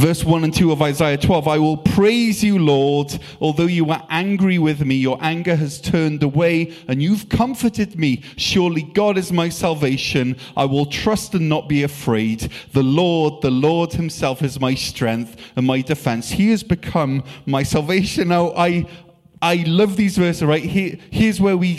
Verse 0.00 0.24
1 0.24 0.44
and 0.44 0.54
2 0.54 0.72
of 0.72 0.80
Isaiah 0.80 1.18
12 1.18 1.46
I 1.46 1.58
will 1.58 1.76
praise 1.76 2.42
you, 2.42 2.58
Lord. 2.58 3.20
Although 3.38 3.66
you 3.66 3.84
were 3.84 4.00
angry 4.08 4.58
with 4.58 4.82
me, 4.82 4.94
your 4.94 5.18
anger 5.20 5.54
has 5.54 5.78
turned 5.78 6.22
away, 6.22 6.74
and 6.88 7.02
you've 7.02 7.28
comforted 7.28 7.98
me. 7.98 8.22
Surely 8.38 8.80
God 8.80 9.18
is 9.18 9.30
my 9.30 9.50
salvation. 9.50 10.38
I 10.56 10.64
will 10.64 10.86
trust 10.86 11.34
and 11.34 11.50
not 11.50 11.68
be 11.68 11.82
afraid. 11.82 12.50
The 12.72 12.82
Lord, 12.82 13.42
the 13.42 13.50
Lord 13.50 13.92
Himself 13.92 14.40
is 14.40 14.58
my 14.58 14.74
strength 14.74 15.36
and 15.54 15.66
my 15.66 15.82
defense. 15.82 16.30
He 16.30 16.50
has 16.50 16.62
become 16.62 17.22
my 17.44 17.62
salvation. 17.62 18.28
Now, 18.28 18.54
I, 18.56 18.86
I 19.42 19.64
love 19.66 19.96
these 19.96 20.16
verses, 20.16 20.44
right? 20.44 20.64
Here, 20.64 20.96
here's 21.10 21.42
where 21.42 21.58
we, 21.58 21.76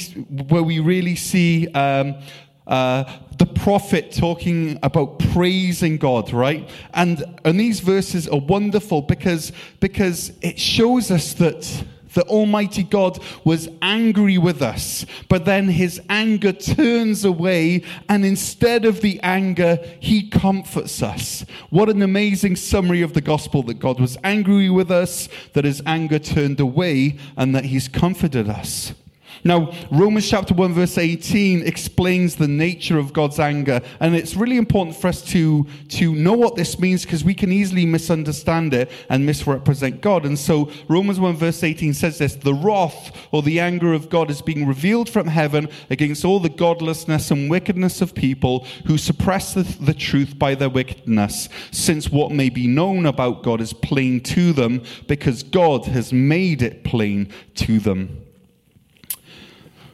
where 0.47 0.61
we 0.61 0.77
really 0.77 1.15
see 1.15 1.69
um, 1.69 2.21
uh, 2.67 3.03
the 3.37 3.45
prophet 3.45 4.11
talking 4.11 4.77
about 4.83 5.19
praising 5.19 5.97
God, 5.97 6.31
right? 6.31 6.69
And, 6.93 7.23
and 7.43 7.59
these 7.59 7.79
verses 7.79 8.27
are 8.27 8.39
wonderful 8.39 9.01
because, 9.01 9.51
because 9.79 10.31
it 10.41 10.59
shows 10.59 11.09
us 11.11 11.33
that 11.33 11.85
the 12.13 12.23
Almighty 12.23 12.83
God 12.83 13.19
was 13.43 13.69
angry 13.81 14.37
with 14.37 14.61
us, 14.61 15.05
but 15.29 15.45
then 15.45 15.69
his 15.69 16.01
anger 16.09 16.51
turns 16.51 17.23
away, 17.23 17.83
and 18.09 18.25
instead 18.25 18.85
of 18.85 19.01
the 19.01 19.19
anger, 19.21 19.79
he 19.99 20.29
comforts 20.29 21.01
us. 21.01 21.45
What 21.69 21.89
an 21.89 22.01
amazing 22.01 22.57
summary 22.57 23.01
of 23.01 23.13
the 23.13 23.21
gospel 23.21 23.63
that 23.63 23.79
God 23.79 23.99
was 23.99 24.17
angry 24.23 24.69
with 24.69 24.91
us, 24.91 25.29
that 25.53 25.65
his 25.65 25.81
anger 25.85 26.19
turned 26.19 26.59
away, 26.59 27.17
and 27.37 27.55
that 27.55 27.65
he's 27.65 27.87
comforted 27.87 28.49
us. 28.49 28.93
Now, 29.43 29.71
Romans 29.89 30.29
chapter 30.29 30.53
1, 30.53 30.73
verse 30.73 30.97
18 30.97 31.65
explains 31.65 32.35
the 32.35 32.47
nature 32.47 32.99
of 32.99 33.11
God's 33.11 33.39
anger. 33.39 33.81
And 33.99 34.15
it's 34.15 34.35
really 34.35 34.57
important 34.57 34.95
for 34.95 35.07
us 35.07 35.21
to, 35.31 35.65
to 35.89 36.13
know 36.13 36.33
what 36.33 36.55
this 36.55 36.77
means 36.79 37.03
because 37.03 37.23
we 37.23 37.33
can 37.33 37.51
easily 37.51 37.85
misunderstand 37.85 38.73
it 38.73 38.91
and 39.09 39.25
misrepresent 39.25 40.01
God. 40.01 40.25
And 40.25 40.37
so, 40.37 40.71
Romans 40.87 41.19
1, 41.19 41.35
verse 41.35 41.63
18 41.63 41.93
says 41.93 42.19
this 42.19 42.35
The 42.35 42.53
wrath 42.53 43.15
or 43.31 43.41
the 43.41 43.59
anger 43.59 43.93
of 43.93 44.09
God 44.09 44.29
is 44.29 44.41
being 44.41 44.67
revealed 44.67 45.09
from 45.09 45.27
heaven 45.27 45.69
against 45.89 46.23
all 46.23 46.39
the 46.39 46.49
godlessness 46.49 47.31
and 47.31 47.49
wickedness 47.49 48.01
of 48.01 48.13
people 48.13 48.65
who 48.85 48.97
suppress 48.97 49.53
the, 49.53 49.63
the 49.63 49.93
truth 49.93 50.37
by 50.37 50.53
their 50.53 50.69
wickedness, 50.69 51.49
since 51.71 52.09
what 52.09 52.31
may 52.31 52.49
be 52.49 52.67
known 52.67 53.07
about 53.07 53.43
God 53.43 53.59
is 53.59 53.73
plain 53.73 54.21
to 54.21 54.53
them 54.53 54.83
because 55.07 55.41
God 55.41 55.85
has 55.85 56.13
made 56.13 56.61
it 56.61 56.83
plain 56.83 57.29
to 57.55 57.79
them. 57.79 58.25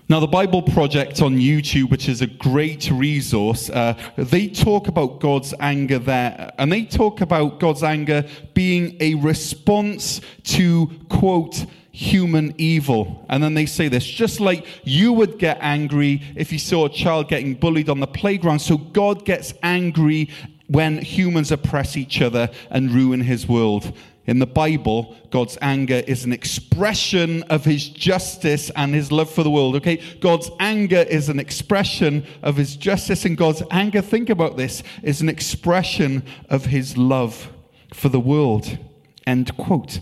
Now, 0.09 0.21
the 0.21 0.27
Bible 0.27 0.61
Project 0.61 1.21
on 1.21 1.35
YouTube, 1.35 1.89
which 1.89 2.07
is 2.07 2.21
a 2.21 2.27
great 2.27 2.89
resource, 2.89 3.69
uh, 3.69 3.93
they 4.15 4.47
talk 4.47 4.87
about 4.87 5.19
God's 5.19 5.53
anger 5.59 5.99
there. 5.99 6.53
And 6.57 6.71
they 6.71 6.85
talk 6.85 7.19
about 7.19 7.59
God's 7.59 7.83
anger 7.83 8.23
being 8.53 8.95
a 9.01 9.15
response 9.15 10.21
to, 10.43 10.89
quote, 11.09 11.65
human 11.91 12.55
evil. 12.57 13.25
And 13.27 13.43
then 13.43 13.53
they 13.53 13.65
say 13.65 13.89
this 13.89 14.05
just 14.05 14.39
like 14.39 14.65
you 14.85 15.11
would 15.11 15.39
get 15.39 15.57
angry 15.59 16.21
if 16.37 16.53
you 16.53 16.59
saw 16.59 16.85
a 16.85 16.89
child 16.89 17.27
getting 17.27 17.55
bullied 17.55 17.89
on 17.89 17.99
the 17.99 18.07
playground. 18.07 18.59
So 18.59 18.77
God 18.77 19.25
gets 19.25 19.53
angry 19.61 20.29
when 20.67 21.01
humans 21.01 21.51
oppress 21.51 21.97
each 21.97 22.21
other 22.21 22.49
and 22.69 22.91
ruin 22.91 23.19
his 23.19 23.45
world. 23.45 23.91
In 24.27 24.39
the 24.39 24.45
Bible, 24.45 25.15
God's 25.31 25.57
anger 25.61 26.03
is 26.05 26.25
an 26.25 26.33
expression 26.33 27.43
of 27.43 27.63
his 27.63 27.87
justice 27.87 28.69
and 28.75 28.93
his 28.93 29.09
love 29.11 29.29
for 29.29 29.41
the 29.41 29.49
world. 29.49 29.75
Okay? 29.77 30.01
God's 30.19 30.51
anger 30.59 31.05
is 31.09 31.29
an 31.29 31.39
expression 31.39 32.25
of 32.43 32.57
his 32.57 32.75
justice, 32.75 33.23
and 33.23 33.37
God's 33.37 33.63
anger, 33.71 34.01
think 34.01 34.29
about 34.29 34.57
this, 34.57 34.83
is 35.01 35.21
an 35.21 35.29
expression 35.29 36.23
of 36.49 36.65
his 36.65 36.97
love 36.97 37.49
for 37.93 38.09
the 38.09 38.19
world. 38.19 38.77
End 39.25 39.55
quote. 39.55 40.01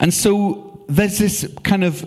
And 0.00 0.12
so 0.12 0.84
there's 0.88 1.18
this 1.18 1.46
kind 1.62 1.84
of 1.84 2.06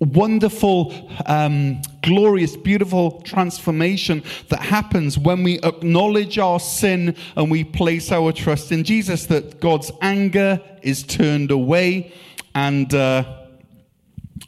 wonderful, 0.00 0.92
um, 1.26 1.80
glorious, 2.02 2.56
beautiful 2.56 3.20
transformation 3.22 4.22
that 4.48 4.60
happens 4.60 5.18
when 5.18 5.42
we 5.42 5.60
acknowledge 5.60 6.38
our 6.38 6.58
sin 6.58 7.14
and 7.36 7.50
we 7.50 7.64
place 7.64 8.10
our 8.10 8.32
trust 8.32 8.72
in 8.72 8.82
Jesus, 8.82 9.26
that 9.26 9.60
God's 9.60 9.92
anger 10.00 10.60
is 10.82 11.02
turned 11.02 11.50
away 11.50 12.12
and. 12.54 12.92
Uh, 12.94 13.36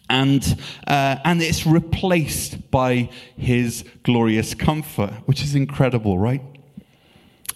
and, 0.09 0.59
uh, 0.87 1.17
and 1.25 1.41
it's 1.41 1.67
replaced 1.67 2.71
by 2.71 3.09
his 3.39 3.83
glorious 4.03 4.53
comfort, 4.53 5.11
which 5.25 5.43
is 5.43 5.55
incredible, 5.55 6.19
right? 6.19 6.43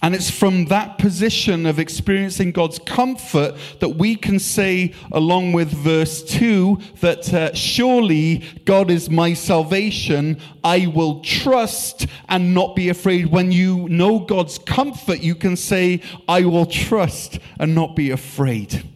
And 0.03 0.15
it's 0.15 0.31
from 0.31 0.67
that 0.67 0.99
position 0.99 1.65
of 1.65 1.79
experiencing 1.79 2.53
God's 2.53 2.79
comfort 2.79 3.57
that 3.81 3.91
we 3.91 4.15
can 4.15 4.39
say, 4.39 4.95
along 5.11 5.53
with 5.53 5.69
verse 5.69 6.23
2, 6.23 6.79
that 7.01 7.33
uh, 7.33 7.55
surely 7.55 8.45
God 8.65 8.91
is 8.91 9.09
my 9.09 9.33
salvation. 9.33 10.39
I 10.63 10.87
will 10.87 11.21
trust 11.21 12.07
and 12.29 12.53
not 12.53 12.77
be 12.77 12.91
afraid. 12.91 13.27
When 13.27 13.51
you 13.51 13.89
know 13.89 14.21
God's 14.21 14.59
comfort, 14.59 15.21
you 15.21 15.35
can 15.35 15.57
say, 15.57 16.03
I 16.29 16.45
will 16.45 16.67
trust 16.67 17.39
and 17.59 17.75
not 17.75 17.97
be 17.97 18.11
afraid. 18.11 18.87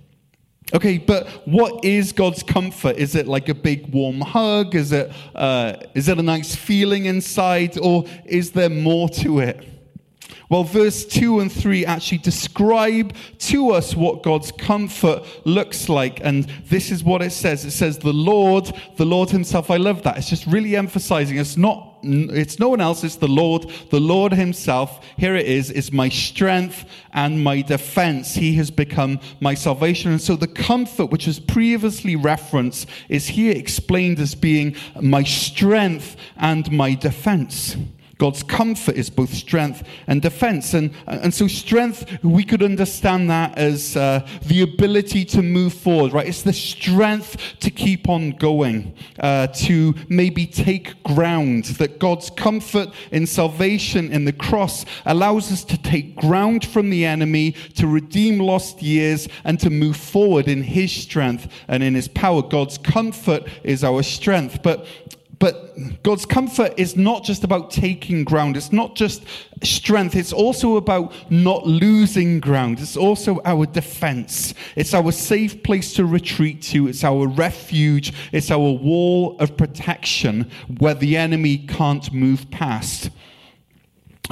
Okay, 0.72 0.98
but 0.98 1.26
what 1.46 1.84
is 1.84 2.12
God's 2.12 2.42
comfort? 2.42 2.96
Is 2.96 3.16
it 3.16 3.26
like 3.26 3.48
a 3.48 3.54
big 3.54 3.92
warm 3.92 4.20
hug? 4.20 4.76
Is 4.76 4.92
it, 4.92 5.10
uh, 5.34 5.74
is 5.94 6.08
it 6.08 6.18
a 6.18 6.22
nice 6.22 6.54
feeling 6.54 7.06
inside? 7.06 7.76
Or 7.78 8.04
is 8.24 8.52
there 8.52 8.70
more 8.70 9.08
to 9.08 9.40
it? 9.40 9.66
Well, 10.48 10.64
verse 10.64 11.04
2 11.04 11.40
and 11.40 11.52
3 11.52 11.86
actually 11.86 12.18
describe 12.18 13.14
to 13.38 13.70
us 13.70 13.94
what 13.94 14.22
God's 14.22 14.52
comfort 14.52 15.22
looks 15.44 15.88
like. 15.88 16.20
And 16.22 16.44
this 16.66 16.90
is 16.90 17.04
what 17.04 17.22
it 17.22 17.32
says 17.32 17.64
it 17.64 17.70
says, 17.72 17.98
The 17.98 18.12
Lord, 18.12 18.72
the 18.96 19.04
Lord 19.04 19.30
Himself. 19.30 19.70
I 19.70 19.76
love 19.76 20.02
that. 20.02 20.18
It's 20.18 20.28
just 20.28 20.46
really 20.46 20.76
emphasizing 20.76 21.38
it's 21.38 21.56
not 21.56 21.90
it's 22.02 22.58
no 22.58 22.68
one 22.70 22.80
else, 22.80 23.04
it's 23.04 23.16
the 23.16 23.28
Lord, 23.28 23.70
the 23.90 24.00
Lord 24.00 24.32
Himself. 24.32 25.04
Here 25.16 25.36
it 25.36 25.46
is, 25.46 25.70
is 25.70 25.92
my 25.92 26.08
strength 26.08 26.84
and 27.12 27.42
my 27.42 27.62
defense. 27.62 28.34
He 28.34 28.54
has 28.54 28.70
become 28.70 29.20
my 29.40 29.54
salvation. 29.54 30.12
And 30.12 30.20
so 30.20 30.36
the 30.36 30.48
comfort, 30.48 31.06
which 31.06 31.26
was 31.26 31.38
previously 31.38 32.16
referenced, 32.16 32.88
is 33.08 33.28
here 33.28 33.54
explained 33.54 34.18
as 34.18 34.34
being 34.34 34.76
my 35.00 35.22
strength 35.22 36.16
and 36.36 36.70
my 36.72 36.94
defense. 36.94 37.76
God's 38.20 38.42
comfort 38.42 38.96
is 38.96 39.08
both 39.08 39.32
strength 39.32 39.82
and 40.06 40.20
defense. 40.20 40.74
And, 40.74 40.94
and 41.06 41.32
so, 41.32 41.48
strength, 41.48 42.22
we 42.22 42.44
could 42.44 42.62
understand 42.62 43.30
that 43.30 43.56
as 43.56 43.96
uh, 43.96 44.28
the 44.42 44.60
ability 44.60 45.24
to 45.24 45.42
move 45.42 45.72
forward, 45.72 46.12
right? 46.12 46.28
It's 46.28 46.42
the 46.42 46.52
strength 46.52 47.38
to 47.60 47.70
keep 47.70 48.10
on 48.10 48.32
going, 48.32 48.94
uh, 49.20 49.46
to 49.46 49.94
maybe 50.10 50.46
take 50.46 51.02
ground. 51.02 51.64
That 51.80 51.98
God's 51.98 52.28
comfort 52.28 52.90
in 53.10 53.26
salvation 53.26 54.12
in 54.12 54.26
the 54.26 54.34
cross 54.34 54.84
allows 55.06 55.50
us 55.50 55.64
to 55.64 55.80
take 55.80 56.14
ground 56.14 56.66
from 56.66 56.90
the 56.90 57.06
enemy, 57.06 57.52
to 57.76 57.86
redeem 57.86 58.38
lost 58.38 58.82
years, 58.82 59.28
and 59.44 59.58
to 59.60 59.70
move 59.70 59.96
forward 59.96 60.46
in 60.46 60.62
His 60.62 60.92
strength 60.92 61.50
and 61.68 61.82
in 61.82 61.94
His 61.94 62.06
power. 62.06 62.42
God's 62.42 62.76
comfort 62.76 63.44
is 63.64 63.82
our 63.82 64.02
strength. 64.02 64.62
But 64.62 64.86
but 65.40 66.02
God's 66.02 66.26
comfort 66.26 66.74
is 66.76 66.96
not 66.96 67.24
just 67.24 67.44
about 67.44 67.70
taking 67.70 68.24
ground. 68.24 68.58
It's 68.58 68.72
not 68.72 68.94
just 68.94 69.24
strength. 69.62 70.14
It's 70.14 70.34
also 70.34 70.76
about 70.76 71.14
not 71.30 71.66
losing 71.66 72.40
ground. 72.40 72.78
It's 72.78 72.96
also 72.96 73.40
our 73.46 73.64
defense. 73.64 74.52
It's 74.76 74.92
our 74.92 75.10
safe 75.10 75.62
place 75.62 75.94
to 75.94 76.04
retreat 76.04 76.60
to. 76.64 76.88
It's 76.88 77.04
our 77.04 77.26
refuge. 77.26 78.12
It's 78.32 78.50
our 78.50 78.58
wall 78.58 79.36
of 79.38 79.56
protection 79.56 80.50
where 80.78 80.94
the 80.94 81.16
enemy 81.16 81.56
can't 81.56 82.12
move 82.12 82.48
past. 82.50 83.10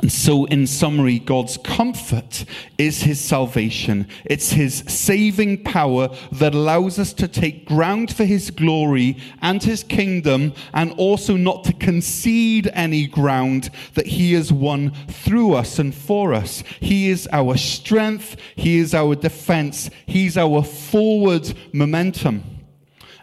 And 0.00 0.12
so, 0.12 0.44
in 0.44 0.66
summary, 0.68 1.18
God's 1.18 1.56
comfort 1.56 2.44
is 2.78 3.02
his 3.02 3.20
salvation. 3.20 4.06
It's 4.24 4.52
his 4.52 4.84
saving 4.87 5.64
power 5.64 6.11
that 6.32 6.54
allows 6.54 7.00
us 7.00 7.12
to 7.14 7.26
take 7.26 7.66
ground 7.66 8.14
for 8.14 8.24
his 8.24 8.50
glory 8.50 9.16
and 9.42 9.61
his 9.61 9.82
kingdom, 9.82 10.52
and 10.72 10.92
also 10.92 11.37
not 11.37 11.64
to 11.64 11.72
concede 11.72 12.70
any 12.74 13.08
ground 13.08 13.70
that 13.94 14.06
he 14.06 14.34
has 14.34 14.52
won 14.52 14.92
through 15.08 15.54
us 15.54 15.80
and 15.80 15.92
for 15.92 16.32
us. 16.32 16.62
He 16.78 17.11
is 17.11 17.28
our 17.32 17.56
strength, 17.56 18.37
he 18.54 18.78
is 18.78 18.94
our 18.94 19.16
defense, 19.16 19.90
he's 20.06 20.37
our 20.37 20.62
forward 20.62 21.52
momentum. 21.72 22.57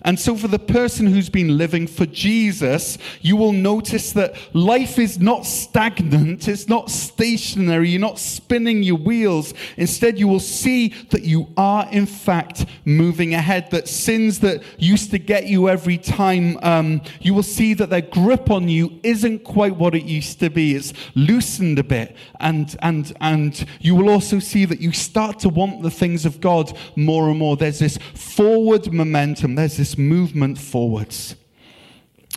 And 0.06 0.20
so, 0.20 0.36
for 0.36 0.48
the 0.48 0.60
person 0.60 1.08
who's 1.08 1.30
been 1.30 1.58
living 1.58 1.88
for 1.88 2.06
Jesus, 2.06 3.00
you 3.22 3.36
will 3.36 3.52
notice 3.52 4.12
that 4.14 4.36
life 4.54 5.00
is 5.00 5.20
not 5.20 5.48
stagnant, 5.48 6.48
it's 6.48 6.70
not 6.70 6.92
stationary, 6.92 7.90
you're 7.90 8.00
not 8.00 8.20
spinning 8.20 8.84
your 8.84 9.00
wheels. 9.00 9.56
Instead, 9.78 10.20
you 10.20 10.28
will 10.28 10.40
see 10.40 10.90
that 11.10 11.24
you 11.24 11.48
are, 11.58 11.90
in 11.92 12.06
fact, 12.06 12.68
moving 12.86 13.34
ahead. 13.34 13.72
That 13.72 13.88
sins 13.88 14.42
that 14.42 14.62
used 14.78 15.10
to 15.10 15.18
get 15.18 15.48
you 15.48 15.70
every 15.70 15.98
time, 15.98 16.60
um, 16.62 17.02
you 17.20 17.34
will 17.34 17.42
see 17.42 17.74
that 17.74 17.90
their 17.90 18.02
grip 18.02 18.52
on 18.52 18.70
you 18.70 19.00
isn't 19.02 19.44
quite 19.44 19.76
what 19.76 19.96
it 19.96 20.06
used 20.06 20.40
to 20.42 20.52
be. 20.52 20.76
It's 20.76 20.94
loosened 21.16 21.80
a 21.80 21.84
bit. 21.84 22.16
And, 22.40 22.76
and, 22.84 23.12
and 23.22 23.66
you 23.82 23.96
will 23.96 24.12
also 24.12 24.38
see 24.38 24.66
that 24.66 24.80
you 24.80 24.92
start 24.92 25.40
to 25.40 25.50
want 25.50 25.82
the 25.82 25.90
things 25.90 26.28
of 26.28 26.40
God 26.40 26.78
more 26.96 27.28
and 27.30 27.40
more. 27.40 27.58
There's 27.58 27.80
this 27.80 27.98
forward 28.14 28.94
momentum, 28.94 29.56
there's 29.56 29.78
this 29.78 29.95
movement 29.98 30.58
forwards. 30.58 31.36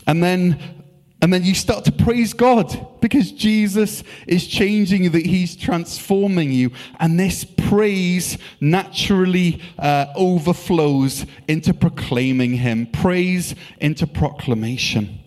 And 0.07 0.23
then 0.23 0.79
and 1.21 1.33
then 1.33 1.42
you 1.42 1.55
start 1.55 1.85
to 1.87 1.92
praise 1.92 2.33
God 2.33 3.01
because 3.01 3.33
Jesus 3.33 4.05
is 4.29 4.47
changing 4.47 5.03
you, 5.03 5.11
that 5.11 5.27
He's 5.27 5.57
transforming 5.57 6.53
you. 6.53 6.71
And 7.01 7.18
this 7.18 7.44
praise 7.44 8.38
naturally 8.61 9.61
uh, 9.79 10.07
overflows 10.14 11.27
into 11.49 11.75
proclaiming 11.75 12.55
Him, 12.55 12.87
praise 12.87 13.57
into 13.81 14.07
proclamation. 14.07 15.18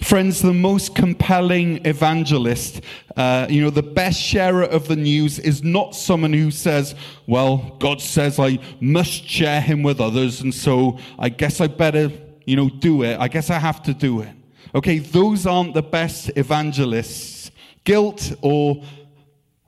Friends, 0.00 0.42
the 0.42 0.52
most 0.52 0.94
compelling 0.94 1.84
evangelist, 1.86 2.82
uh, 3.16 3.46
you 3.48 3.62
know, 3.62 3.70
the 3.70 3.82
best 3.82 4.20
sharer 4.20 4.64
of 4.64 4.86
the 4.86 4.96
news 4.96 5.38
is 5.38 5.62
not 5.62 5.94
someone 5.94 6.32
who 6.32 6.50
says, 6.50 6.94
Well, 7.26 7.76
God 7.78 8.00
says 8.00 8.38
I 8.38 8.58
must 8.80 9.28
share 9.28 9.60
him 9.60 9.82
with 9.82 10.00
others, 10.00 10.40
and 10.40 10.52
so 10.52 10.98
I 11.18 11.30
guess 11.30 11.60
I 11.60 11.68
better, 11.68 12.10
you 12.44 12.56
know, 12.56 12.68
do 12.68 13.02
it. 13.02 13.18
I 13.18 13.28
guess 13.28 13.50
I 13.50 13.58
have 13.58 13.82
to 13.84 13.94
do 13.94 14.20
it. 14.20 14.30
Okay, 14.74 14.98
those 14.98 15.46
aren't 15.46 15.72
the 15.72 15.82
best 15.82 16.30
evangelists. 16.36 17.50
Guilt 17.84 18.32
or 18.42 18.82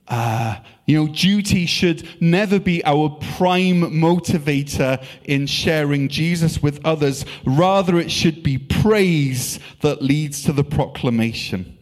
uh, 0.08 0.56
you 0.86 0.96
know, 0.96 1.12
duty 1.12 1.66
should 1.66 2.08
never 2.20 2.60
be 2.60 2.84
our 2.84 3.10
prime 3.36 3.82
motivator 3.82 5.04
in 5.24 5.46
sharing 5.46 6.08
Jesus 6.08 6.62
with 6.62 6.80
others. 6.84 7.24
Rather, 7.44 7.98
it 7.98 8.10
should 8.10 8.42
be 8.42 8.56
praise 8.56 9.58
that 9.80 10.00
leads 10.00 10.44
to 10.44 10.52
the 10.52 10.64
proclamation. 10.64 11.75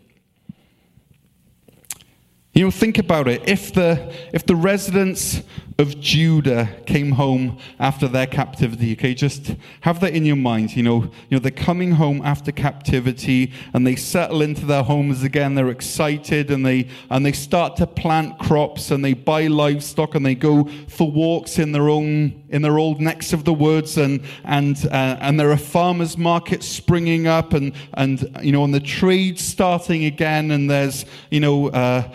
You 2.54 2.62
know, 2.62 2.70
think 2.70 2.98
about 2.98 3.26
it. 3.26 3.42
If 3.48 3.72
the, 3.72 4.14
if 4.32 4.46
the 4.46 4.54
residents 4.54 5.42
of 5.76 5.98
Judah 5.98 6.68
came 6.86 7.10
home 7.10 7.58
after 7.80 8.06
their 8.06 8.28
captivity, 8.28 8.92
okay, 8.92 9.12
just 9.12 9.56
have 9.80 9.98
that 9.98 10.14
in 10.14 10.24
your 10.24 10.36
mind. 10.36 10.76
You 10.76 10.84
know, 10.84 11.02
you 11.02 11.10
know, 11.32 11.38
they're 11.40 11.50
coming 11.50 11.90
home 11.90 12.22
after 12.24 12.52
captivity 12.52 13.52
and 13.72 13.84
they 13.84 13.96
settle 13.96 14.40
into 14.40 14.66
their 14.66 14.84
homes 14.84 15.24
again. 15.24 15.56
They're 15.56 15.70
excited 15.70 16.52
and 16.52 16.64
they, 16.64 16.86
and 17.10 17.26
they 17.26 17.32
start 17.32 17.74
to 17.78 17.88
plant 17.88 18.38
crops 18.38 18.92
and 18.92 19.04
they 19.04 19.14
buy 19.14 19.48
livestock 19.48 20.14
and 20.14 20.24
they 20.24 20.36
go 20.36 20.68
for 20.86 21.10
walks 21.10 21.58
in 21.58 21.72
their 21.72 21.88
own, 21.88 22.40
in 22.50 22.62
their 22.62 22.78
old 22.78 23.00
necks 23.00 23.32
of 23.32 23.42
the 23.44 23.52
woods 23.52 23.98
and, 23.98 24.20
and, 24.44 24.86
uh, 24.92 25.16
and 25.18 25.40
there 25.40 25.50
are 25.50 25.56
farmers 25.56 26.16
markets 26.16 26.68
springing 26.68 27.26
up 27.26 27.52
and, 27.52 27.72
and, 27.94 28.30
you 28.42 28.52
know, 28.52 28.62
and 28.62 28.72
the 28.72 28.78
trade 28.78 29.40
starting 29.40 30.04
again 30.04 30.52
and 30.52 30.70
there's, 30.70 31.04
you 31.32 31.40
know, 31.40 31.68
uh, 31.70 32.08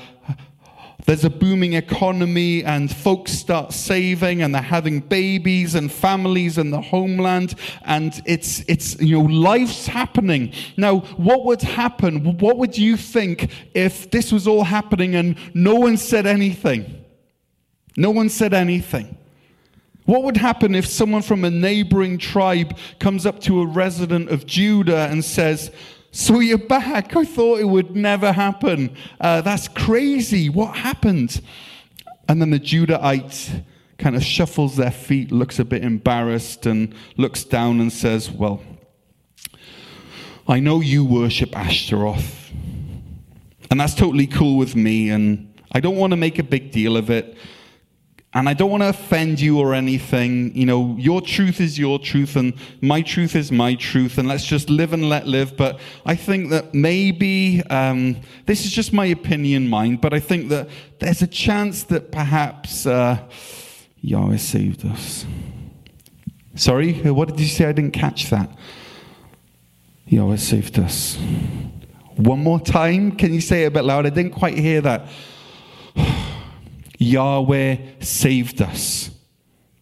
there's 1.10 1.26
a 1.26 1.30
booming 1.32 1.74
economy 1.74 2.64
and 2.64 2.96
folks 2.96 3.32
start 3.32 3.74
saving 3.74 4.44
and 4.44 4.54
they're 4.54 4.62
having 4.62 5.00
babies 5.00 5.74
and 5.74 5.92
families 5.92 6.60
in 6.60 6.70
the 6.70 6.80
homeland. 6.80 7.56
And 7.84 8.14
it's 8.28 8.60
it's 8.68 9.02
you 9.02 9.18
know 9.18 9.26
life's 9.26 9.88
happening. 9.88 10.54
Now 10.78 11.00
what 11.18 11.46
would 11.46 11.64
happen? 11.64 12.38
What 12.38 12.58
would 12.58 12.78
you 12.78 12.96
think 12.96 13.50
if 13.74 14.12
this 14.12 14.32
was 14.32 14.46
all 14.46 14.64
happening 14.64 15.16
and 15.16 15.36
no 15.56 15.74
one 15.74 15.98
said 15.98 16.28
anything? 16.28 17.04
No 17.98 18.12
one 18.12 18.30
said 18.30 18.54
anything. 18.54 19.18
What 20.06 20.22
would 20.22 20.38
happen 20.38 20.76
if 20.76 20.86
someone 20.86 21.24
from 21.24 21.44
a 21.44 21.50
neighboring 21.50 22.20
tribe 22.20 22.78
comes 23.00 23.26
up 23.26 23.40
to 23.42 23.62
a 23.62 23.66
resident 23.66 24.30
of 24.30 24.46
Judah 24.46 25.08
and 25.10 25.26
says, 25.26 25.72
so 26.12 26.40
you're 26.40 26.58
back. 26.58 27.16
I 27.16 27.24
thought 27.24 27.60
it 27.60 27.66
would 27.66 27.96
never 27.96 28.32
happen. 28.32 28.96
Uh, 29.20 29.42
that's 29.42 29.68
crazy. 29.68 30.50
What 30.50 30.76
happened? 30.76 31.42
And 32.28 32.42
then 32.42 32.50
the 32.50 32.60
Judahite 32.60 33.64
kind 33.98 34.16
of 34.16 34.24
shuffles 34.24 34.76
their 34.76 34.92
feet, 34.92 35.32
looks 35.32 35.60
a 35.60 35.66
bit 35.66 35.84
embarrassed, 35.84 36.66
and 36.66 36.96
looks 37.18 37.44
down 37.44 37.80
and 37.80 37.92
says, 37.92 38.32
Well, 38.32 38.62
I 40.48 40.60
know 40.60 40.82
you 40.82 41.06
worship 41.06 41.56
Ashtaroth. 41.56 42.52
And 43.70 43.80
that's 43.80 43.94
totally 43.94 44.26
cool 44.26 44.58
with 44.58 44.76
me. 44.76 45.12
And 45.12 45.54
I 45.72 45.80
don't 45.80 45.98
want 45.98 46.12
to 46.12 46.18
make 46.18 46.40
a 46.40 46.44
big 46.44 46.72
deal 46.72 46.98
of 46.98 47.12
it. 47.12 47.38
And 48.32 48.48
I 48.48 48.54
don't 48.54 48.70
want 48.70 48.84
to 48.84 48.90
offend 48.90 49.42
you 49.42 49.58
or 49.58 49.74
anything. 49.74 50.56
You 50.56 50.68
know, 50.68 50.96
your 51.00 51.20
truth 51.20 51.60
is 51.60 51.80
your 51.80 51.98
truth 51.98 52.36
and 52.36 52.54
my 52.80 53.02
truth 53.02 53.36
is 53.36 53.52
my 53.52 53.74
truth. 53.74 54.20
And 54.20 54.28
let's 54.28 54.46
just 54.46 54.70
live 54.70 54.94
and 54.94 55.10
let 55.10 55.26
live. 55.26 55.58
But 55.58 55.80
I 56.06 56.16
think 56.16 56.52
that 56.52 56.76
maybe, 56.76 57.64
um, 57.72 58.18
this 58.46 58.66
is 58.66 58.72
just 58.72 58.94
my 58.94 59.06
opinion, 59.06 59.68
mind, 59.68 60.02
but 60.02 60.14
I 60.14 60.20
think 60.20 60.50
that 60.50 60.70
there's 61.00 61.24
a 61.24 61.28
chance 61.28 61.84
that 61.84 62.12
perhaps 62.12 62.86
uh, 62.86 63.18
Yahweh 64.02 64.38
saved 64.38 64.86
us. 64.86 65.26
Sorry, 66.54 66.94
what 67.12 67.30
did 67.30 67.40
you 67.40 67.48
say? 67.48 67.66
I 67.66 67.72
didn't 67.72 67.94
catch 67.94 68.30
that. 68.30 68.56
Yahweh 70.06 70.36
saved 70.36 70.78
us. 70.78 71.18
One 72.16 72.44
more 72.44 72.60
time. 72.60 73.14
Can 73.14 73.34
you 73.34 73.42
say 73.42 73.64
it 73.64 73.68
a 73.68 73.72
bit 73.72 73.86
louder? 73.86 74.08
I 74.08 74.10
didn't 74.10 74.34
quite 74.34 74.58
hear 74.58 74.82
that. 74.82 75.08
Yahweh 77.00 77.78
saved 78.00 78.62
us. 78.62 79.10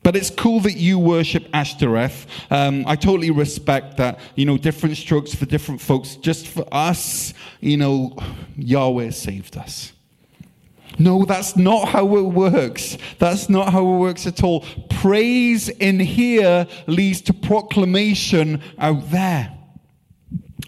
But 0.03 0.15
it's 0.15 0.29
cool 0.29 0.61
that 0.61 0.77
you 0.77 0.97
worship 0.97 1.49
Ashtoreth. 1.53 2.27
Um, 2.49 2.85
I 2.87 2.95
totally 2.95 3.29
respect 3.29 3.97
that. 3.97 4.19
You 4.35 4.45
know, 4.45 4.57
different 4.57 4.95
strokes 4.95 5.35
for 5.35 5.45
different 5.45 5.81
folks. 5.81 6.15
Just 6.15 6.47
for 6.47 6.65
us, 6.71 7.33
you 7.59 7.75
know, 7.75 8.15
Yahweh 8.55 9.09
saved 9.09 9.57
us. 9.57 9.91
No, 10.97 11.25
that's 11.25 11.57
not 11.57 11.89
how 11.89 12.15
it 12.15 12.21
works. 12.21 12.97
That's 13.19 13.49
not 13.49 13.73
how 13.73 13.81
it 13.81 13.97
works 13.97 14.25
at 14.25 14.43
all. 14.43 14.61
Praise 14.89 15.67
in 15.67 15.99
here 15.99 16.65
leads 16.87 17.19
to 17.23 17.33
proclamation 17.33 18.61
out 18.79 19.11
there. 19.11 19.56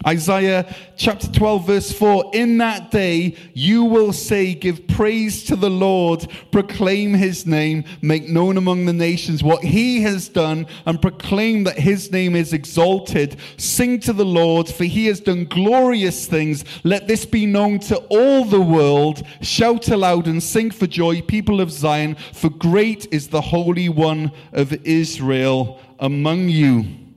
Isaiah 0.06 0.74
chapter 0.96 1.30
12, 1.30 1.66
verse 1.66 1.92
4 1.92 2.30
In 2.32 2.56
that 2.58 2.90
day 2.90 3.36
you 3.52 3.84
will 3.84 4.14
say, 4.14 4.54
Give 4.54 4.86
praise 4.88 5.44
to 5.44 5.56
the 5.56 5.68
Lord, 5.68 6.26
proclaim 6.50 7.12
his 7.12 7.46
name, 7.46 7.84
make 8.00 8.26
known 8.28 8.56
among 8.56 8.86
the 8.86 8.94
nations 8.94 9.42
what 9.42 9.62
he 9.62 10.00
has 10.02 10.28
done, 10.28 10.66
and 10.86 11.02
proclaim 11.02 11.64
that 11.64 11.78
his 11.78 12.10
name 12.10 12.34
is 12.34 12.54
exalted. 12.54 13.38
Sing 13.58 14.00
to 14.00 14.14
the 14.14 14.24
Lord, 14.24 14.68
for 14.68 14.84
he 14.84 15.06
has 15.06 15.20
done 15.20 15.44
glorious 15.44 16.26
things. 16.26 16.64
Let 16.82 17.06
this 17.06 17.26
be 17.26 17.44
known 17.44 17.78
to 17.80 17.96
all 18.08 18.46
the 18.46 18.60
world. 18.60 19.22
Shout 19.42 19.88
aloud 19.88 20.26
and 20.26 20.42
sing 20.42 20.70
for 20.70 20.86
joy, 20.86 21.20
people 21.20 21.60
of 21.60 21.70
Zion, 21.70 22.14
for 22.32 22.48
great 22.48 23.06
is 23.12 23.28
the 23.28 23.40
Holy 23.40 23.90
One 23.90 24.32
of 24.52 24.72
Israel 24.86 25.78
among 25.98 26.48
you. 26.48 27.09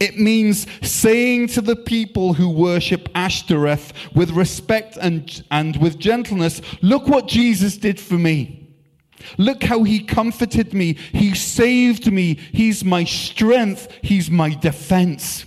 It 0.00 0.18
means 0.18 0.66
saying 0.82 1.48
to 1.48 1.60
the 1.60 1.76
people 1.76 2.34
who 2.34 2.48
worship 2.48 3.08
Ashtoreth 3.14 3.92
with 4.14 4.30
respect 4.30 4.96
and, 4.96 5.44
and 5.50 5.76
with 5.76 5.98
gentleness, 5.98 6.60
Look 6.82 7.08
what 7.08 7.26
Jesus 7.26 7.76
did 7.76 7.98
for 8.00 8.14
me. 8.14 8.68
Look 9.38 9.62
how 9.62 9.82
he 9.82 10.00
comforted 10.00 10.72
me. 10.72 10.94
He 11.12 11.34
saved 11.34 12.12
me. 12.12 12.34
He's 12.52 12.84
my 12.84 13.04
strength. 13.04 13.88
He's 14.02 14.30
my 14.30 14.50
defense. 14.54 15.46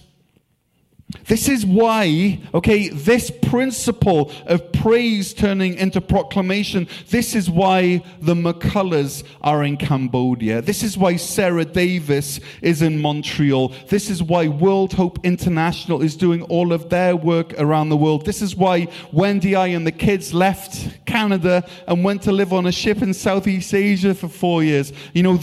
This 1.26 1.50
is 1.50 1.66
why, 1.66 2.40
okay, 2.54 2.90
this 2.90 3.32
principle 3.32 4.32
of 4.46 4.72
praise 4.72 5.34
turning 5.34 5.76
into 5.76 6.02
proclamation, 6.02 6.88
this 7.10 7.34
is 7.36 7.50
why 7.50 8.04
the 8.22 8.36
McCullers 8.36 9.24
are 9.42 9.64
in 9.64 9.78
Cambodia. 9.78 10.62
This 10.62 10.84
is 10.84 11.00
why 11.00 11.16
Sarah 11.16 11.66
Davis 11.66 12.40
is 12.62 12.84
in 12.84 13.02
Montreal. 13.02 13.74
This 13.88 14.12
is 14.12 14.22
why 14.22 14.50
World 14.50 14.94
Hope 14.94 15.26
International 15.26 16.04
is 16.04 16.16
doing 16.16 16.44
all 16.44 16.72
of 16.72 16.90
their 16.90 17.16
work 17.16 17.54
around 17.60 17.90
the 17.90 17.98
world. 17.98 18.24
This 18.24 18.44
is 18.44 18.56
why 18.56 18.88
Wendy 19.12 19.56
I 19.56 19.68
and 19.68 19.88
the 19.88 19.92
kids 19.92 20.32
left 20.32 21.06
Canada 21.08 21.68
and 21.88 22.04
went 22.04 22.22
to 22.24 22.32
live 22.32 22.54
on 22.54 22.68
a 22.68 22.72
ship 22.72 23.02
in 23.02 23.16
Southeast 23.16 23.74
Asia 23.74 24.14
for 24.14 24.28
four 24.28 24.64
years. 24.64 24.94
You 25.14 25.24
know, 25.24 25.40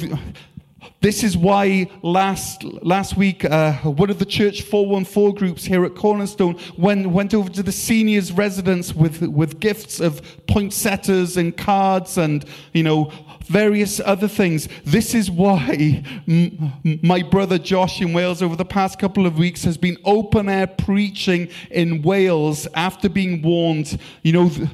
this 1.06 1.22
is 1.22 1.36
why 1.36 1.88
last, 2.02 2.64
last 2.64 3.16
week, 3.16 3.44
uh, 3.44 3.74
one 3.74 4.10
of 4.10 4.18
the 4.18 4.24
church 4.24 4.62
414 4.62 5.36
groups 5.36 5.64
here 5.64 5.84
at 5.84 5.94
Cornerstone 5.94 6.58
went, 6.76 7.06
went 7.06 7.32
over 7.32 7.48
to 7.48 7.62
the 7.62 7.70
seniors' 7.70 8.32
residence 8.32 8.92
with, 8.92 9.22
with 9.22 9.60
gifts 9.60 10.00
of 10.00 10.20
poinsettias 10.48 11.36
and 11.36 11.56
cards 11.56 12.18
and, 12.18 12.44
you 12.72 12.82
know, 12.82 13.12
various 13.44 14.00
other 14.00 14.26
things. 14.26 14.68
This 14.84 15.14
is 15.14 15.30
why 15.30 16.02
m- 16.28 16.72
my 17.04 17.22
brother 17.22 17.56
Josh 17.56 18.00
in 18.00 18.12
Wales 18.12 18.42
over 18.42 18.56
the 18.56 18.64
past 18.64 18.98
couple 18.98 19.26
of 19.26 19.38
weeks 19.38 19.62
has 19.62 19.78
been 19.78 19.98
open 20.04 20.48
air 20.48 20.66
preaching 20.66 21.48
in 21.70 22.02
Wales 22.02 22.66
after 22.74 23.08
being 23.08 23.42
warned, 23.42 23.96
you 24.24 24.32
know, 24.32 24.48
th- 24.48 24.68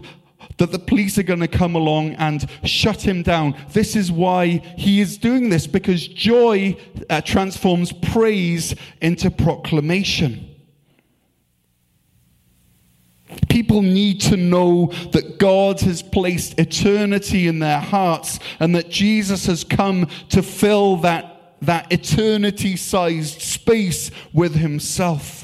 that 0.58 0.72
the 0.72 0.78
police 0.78 1.18
are 1.18 1.22
going 1.22 1.40
to 1.40 1.48
come 1.48 1.74
along 1.74 2.14
and 2.14 2.48
shut 2.64 3.02
him 3.02 3.22
down. 3.22 3.56
This 3.72 3.96
is 3.96 4.12
why 4.12 4.46
he 4.76 5.00
is 5.00 5.18
doing 5.18 5.48
this, 5.48 5.66
because 5.66 6.06
joy 6.06 6.76
uh, 7.10 7.20
transforms 7.22 7.92
praise 7.92 8.74
into 9.00 9.30
proclamation. 9.30 10.48
People 13.48 13.82
need 13.82 14.20
to 14.22 14.36
know 14.36 14.86
that 15.12 15.38
God 15.38 15.80
has 15.80 16.02
placed 16.02 16.58
eternity 16.58 17.46
in 17.46 17.58
their 17.58 17.80
hearts 17.80 18.38
and 18.60 18.74
that 18.74 18.90
Jesus 18.90 19.46
has 19.46 19.64
come 19.64 20.06
to 20.28 20.42
fill 20.42 20.98
that, 20.98 21.56
that 21.62 21.90
eternity 21.90 22.76
sized 22.76 23.40
space 23.40 24.10
with 24.32 24.54
himself. 24.54 25.41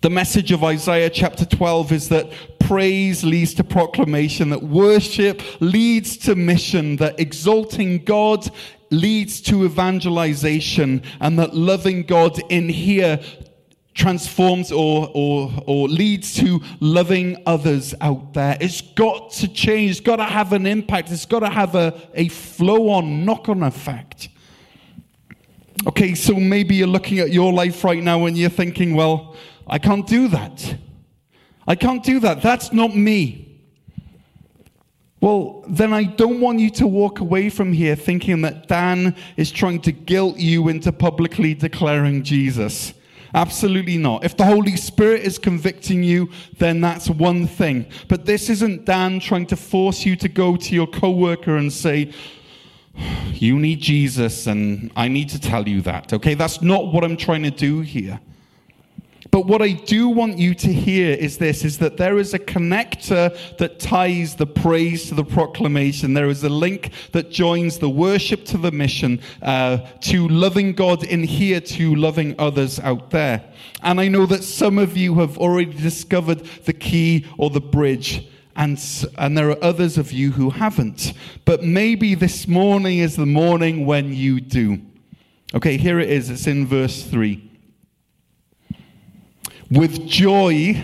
The 0.00 0.10
message 0.10 0.52
of 0.52 0.62
Isaiah 0.62 1.10
chapter 1.10 1.44
12 1.44 1.90
is 1.90 2.08
that 2.10 2.30
praise 2.60 3.24
leads 3.24 3.52
to 3.54 3.64
proclamation, 3.64 4.50
that 4.50 4.62
worship 4.62 5.42
leads 5.60 6.16
to 6.18 6.36
mission, 6.36 6.94
that 6.96 7.18
exalting 7.18 8.04
God 8.04 8.48
leads 8.90 9.40
to 9.42 9.64
evangelization, 9.64 11.02
and 11.20 11.36
that 11.40 11.52
loving 11.52 12.04
God 12.04 12.38
in 12.48 12.68
here 12.68 13.18
transforms 13.92 14.70
or, 14.70 15.10
or, 15.14 15.52
or 15.66 15.88
leads 15.88 16.32
to 16.36 16.60
loving 16.78 17.42
others 17.44 17.92
out 18.00 18.34
there. 18.34 18.56
It's 18.60 18.80
got 18.80 19.32
to 19.32 19.48
change. 19.48 19.90
It's 19.90 20.00
got 20.00 20.16
to 20.16 20.24
have 20.24 20.52
an 20.52 20.64
impact. 20.64 21.10
It's 21.10 21.26
got 21.26 21.40
to 21.40 21.50
have 21.50 21.74
a, 21.74 22.00
a 22.14 22.28
flow 22.28 22.90
on, 22.90 23.24
knock 23.24 23.48
on 23.48 23.64
effect. 23.64 24.28
Okay, 25.88 26.14
so 26.14 26.34
maybe 26.34 26.76
you're 26.76 26.86
looking 26.86 27.18
at 27.18 27.32
your 27.32 27.52
life 27.52 27.82
right 27.82 28.02
now 28.02 28.26
and 28.26 28.38
you're 28.38 28.48
thinking, 28.48 28.94
well, 28.94 29.34
I 29.68 29.78
can't 29.78 30.06
do 30.06 30.28
that. 30.28 30.76
I 31.66 31.74
can't 31.74 32.02
do 32.02 32.20
that. 32.20 32.42
That's 32.42 32.72
not 32.72 32.96
me. 32.96 33.48
Well, 35.20 35.64
then 35.68 35.92
I 35.92 36.04
don't 36.04 36.40
want 36.40 36.60
you 36.60 36.70
to 36.70 36.86
walk 36.86 37.18
away 37.20 37.50
from 37.50 37.72
here 37.72 37.96
thinking 37.96 38.40
that 38.42 38.68
Dan 38.68 39.16
is 39.36 39.50
trying 39.50 39.80
to 39.82 39.92
guilt 39.92 40.38
you 40.38 40.68
into 40.68 40.92
publicly 40.92 41.54
declaring 41.54 42.22
Jesus. 42.22 42.94
Absolutely 43.34 43.98
not. 43.98 44.24
If 44.24 44.36
the 44.36 44.44
Holy 44.44 44.76
Spirit 44.76 45.22
is 45.22 45.38
convicting 45.38 46.02
you, 46.02 46.30
then 46.58 46.80
that's 46.80 47.10
one 47.10 47.46
thing. 47.46 47.86
But 48.06 48.24
this 48.24 48.48
isn't 48.48 48.84
Dan 48.84 49.20
trying 49.20 49.46
to 49.46 49.56
force 49.56 50.06
you 50.06 50.16
to 50.16 50.28
go 50.28 50.56
to 50.56 50.74
your 50.74 50.86
coworker 50.86 51.56
and 51.56 51.72
say, 51.72 52.12
You 53.34 53.58
need 53.58 53.80
Jesus, 53.80 54.46
and 54.46 54.90
I 54.96 55.08
need 55.08 55.28
to 55.30 55.40
tell 55.40 55.68
you 55.68 55.82
that. 55.82 56.12
Okay, 56.12 56.34
that's 56.34 56.62
not 56.62 56.92
what 56.92 57.04
I'm 57.04 57.16
trying 57.16 57.42
to 57.42 57.50
do 57.50 57.80
here. 57.80 58.20
But 59.38 59.46
what 59.46 59.62
I 59.62 59.70
do 59.70 60.08
want 60.08 60.36
you 60.36 60.52
to 60.54 60.72
hear 60.72 61.12
is 61.14 61.38
this 61.38 61.64
is 61.64 61.78
that 61.78 61.96
there 61.96 62.18
is 62.18 62.34
a 62.34 62.40
connector 62.40 63.56
that 63.58 63.78
ties 63.78 64.34
the 64.34 64.46
praise 64.46 65.08
to 65.10 65.14
the 65.14 65.22
proclamation. 65.22 66.12
There 66.12 66.28
is 66.28 66.42
a 66.42 66.48
link 66.48 66.90
that 67.12 67.30
joins 67.30 67.78
the 67.78 67.88
worship 67.88 68.44
to 68.46 68.58
the 68.58 68.72
mission, 68.72 69.20
uh, 69.40 69.78
to 70.00 70.26
loving 70.26 70.72
God 70.72 71.04
in 71.04 71.22
here, 71.22 71.60
to 71.60 71.94
loving 71.94 72.34
others 72.36 72.80
out 72.80 73.10
there. 73.10 73.44
And 73.84 74.00
I 74.00 74.08
know 74.08 74.26
that 74.26 74.42
some 74.42 74.76
of 74.76 74.96
you 74.96 75.14
have 75.20 75.38
already 75.38 75.72
discovered 75.72 76.40
the 76.64 76.72
key 76.72 77.24
or 77.38 77.48
the 77.48 77.60
bridge. 77.60 78.26
And, 78.56 78.76
and 79.18 79.38
there 79.38 79.50
are 79.50 79.62
others 79.62 79.98
of 79.98 80.10
you 80.10 80.32
who 80.32 80.50
haven't. 80.50 81.12
But 81.44 81.62
maybe 81.62 82.16
this 82.16 82.48
morning 82.48 82.98
is 82.98 83.14
the 83.14 83.24
morning 83.24 83.86
when 83.86 84.12
you 84.12 84.40
do. 84.40 84.80
Okay, 85.54 85.76
here 85.76 86.00
it 86.00 86.10
is. 86.10 86.28
It's 86.28 86.48
in 86.48 86.66
verse 86.66 87.04
3. 87.04 87.47
With 89.70 90.06
joy, 90.06 90.82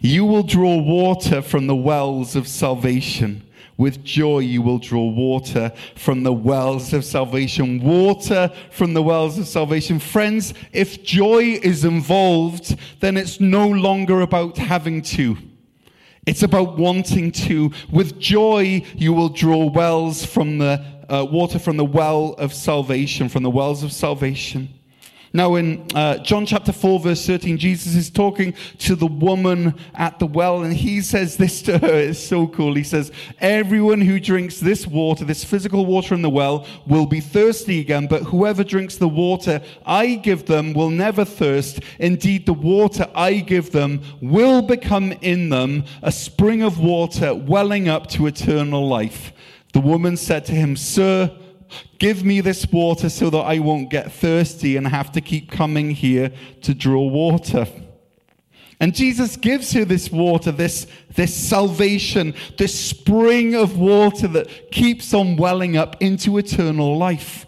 you 0.00 0.24
will 0.24 0.44
draw 0.44 0.76
water 0.76 1.42
from 1.42 1.66
the 1.66 1.74
wells 1.74 2.36
of 2.36 2.46
salvation. 2.46 3.42
With 3.76 4.04
joy, 4.04 4.38
you 4.38 4.62
will 4.62 4.78
draw 4.78 5.06
water 5.10 5.72
from 5.96 6.22
the 6.22 6.32
wells 6.32 6.92
of 6.92 7.04
salvation. 7.04 7.82
Water 7.82 8.50
from 8.70 8.94
the 8.94 9.02
wells 9.02 9.38
of 9.38 9.48
salvation. 9.48 9.98
Friends, 9.98 10.54
if 10.72 11.02
joy 11.02 11.58
is 11.62 11.84
involved, 11.84 12.78
then 13.00 13.16
it's 13.16 13.40
no 13.40 13.68
longer 13.68 14.20
about 14.20 14.56
having 14.56 15.02
to. 15.02 15.36
It's 16.26 16.42
about 16.42 16.78
wanting 16.78 17.32
to. 17.32 17.72
With 17.90 18.18
joy, 18.20 18.84
you 18.94 19.12
will 19.12 19.28
draw 19.28 19.66
wells 19.66 20.24
from 20.24 20.58
the 20.58 20.84
uh, 21.08 21.24
water 21.24 21.58
from 21.58 21.76
the 21.76 21.84
well 21.84 22.34
of 22.38 22.52
salvation, 22.52 23.28
from 23.28 23.42
the 23.42 23.50
wells 23.50 23.82
of 23.82 23.92
salvation. 23.92 24.68
Now, 25.36 25.56
in 25.56 25.86
uh, 25.94 26.16
John 26.16 26.46
chapter 26.46 26.72
4, 26.72 26.98
verse 26.98 27.26
13, 27.26 27.58
Jesus 27.58 27.94
is 27.94 28.08
talking 28.08 28.54
to 28.78 28.94
the 28.94 29.06
woman 29.06 29.74
at 29.92 30.18
the 30.18 30.24
well, 30.24 30.62
and 30.62 30.72
he 30.72 31.02
says 31.02 31.36
this 31.36 31.60
to 31.62 31.76
her. 31.76 31.86
It's 32.06 32.18
so 32.18 32.46
cool. 32.46 32.72
He 32.72 32.82
says, 32.82 33.12
Everyone 33.38 34.00
who 34.00 34.18
drinks 34.18 34.60
this 34.60 34.86
water, 34.86 35.26
this 35.26 35.44
physical 35.44 35.84
water 35.84 36.14
in 36.14 36.22
the 36.22 36.30
well, 36.30 36.66
will 36.86 37.04
be 37.04 37.20
thirsty 37.20 37.80
again, 37.80 38.06
but 38.06 38.22
whoever 38.22 38.64
drinks 38.64 38.96
the 38.96 39.08
water 39.08 39.60
I 39.84 40.14
give 40.14 40.46
them 40.46 40.72
will 40.72 40.88
never 40.88 41.26
thirst. 41.26 41.80
Indeed, 41.98 42.46
the 42.46 42.54
water 42.54 43.06
I 43.14 43.34
give 43.34 43.72
them 43.72 44.00
will 44.22 44.62
become 44.62 45.12
in 45.20 45.50
them 45.50 45.84
a 46.00 46.12
spring 46.12 46.62
of 46.62 46.78
water 46.78 47.34
welling 47.34 47.90
up 47.90 48.06
to 48.12 48.26
eternal 48.26 48.88
life. 48.88 49.34
The 49.74 49.80
woman 49.80 50.16
said 50.16 50.46
to 50.46 50.52
him, 50.52 50.76
Sir, 50.76 51.30
Give 51.98 52.24
me 52.24 52.40
this 52.40 52.66
water 52.70 53.08
so 53.08 53.30
that 53.30 53.38
I 53.38 53.58
won't 53.58 53.90
get 53.90 54.12
thirsty 54.12 54.76
and 54.76 54.86
have 54.86 55.12
to 55.12 55.20
keep 55.20 55.50
coming 55.50 55.90
here 55.90 56.30
to 56.62 56.74
draw 56.74 57.06
water. 57.06 57.66
And 58.78 58.94
Jesus 58.94 59.36
gives 59.36 59.72
her 59.72 59.84
this 59.84 60.10
water, 60.10 60.52
this, 60.52 60.86
this 61.14 61.34
salvation, 61.34 62.34
this 62.58 62.78
spring 62.78 63.54
of 63.54 63.78
water 63.78 64.28
that 64.28 64.70
keeps 64.70 65.14
on 65.14 65.36
welling 65.36 65.76
up 65.76 65.96
into 66.00 66.36
eternal 66.36 66.96
life. 66.96 67.46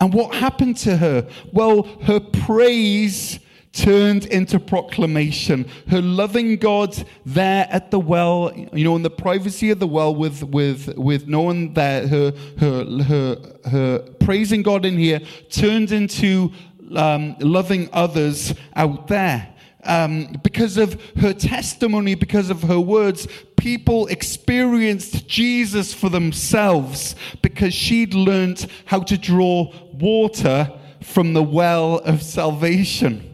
And 0.00 0.12
what 0.12 0.34
happened 0.34 0.76
to 0.78 0.96
her? 0.96 1.28
Well, 1.52 1.84
her 2.04 2.18
praise 2.18 3.38
turned 3.72 4.26
into 4.26 4.58
proclamation. 4.58 5.68
Her 5.88 6.02
loving 6.02 6.56
God 6.56 6.96
there 7.24 7.68
at 7.70 7.90
the 7.90 8.00
well, 8.00 8.52
you 8.72 8.84
know, 8.84 8.96
in 8.96 9.02
the 9.02 9.10
privacy 9.10 9.70
of 9.70 9.78
the 9.78 9.86
well 9.86 10.14
with, 10.14 10.42
with, 10.42 10.96
with 10.96 11.28
no 11.28 11.42
one 11.42 11.74
there, 11.74 12.06
her, 12.08 12.32
her, 12.58 12.84
her, 13.04 13.70
her 13.70 13.98
praising 14.20 14.62
God 14.62 14.84
in 14.84 14.98
here 14.98 15.20
turned 15.50 15.92
into 15.92 16.52
um, 16.96 17.36
loving 17.38 17.88
others 17.92 18.54
out 18.74 19.06
there. 19.06 19.54
Um, 19.84 20.36
because 20.42 20.76
of 20.76 21.00
her 21.16 21.32
testimony, 21.32 22.14
because 22.14 22.50
of 22.50 22.62
her 22.64 22.80
words, 22.80 23.26
people 23.56 24.08
experienced 24.08 25.26
Jesus 25.26 25.94
for 25.94 26.10
themselves 26.10 27.14
because 27.40 27.72
she'd 27.72 28.12
learned 28.12 28.66
how 28.84 29.00
to 29.00 29.16
draw 29.16 29.72
water 29.94 30.70
from 31.02 31.32
the 31.32 31.42
well 31.42 31.98
of 32.00 32.22
salvation. 32.22 33.29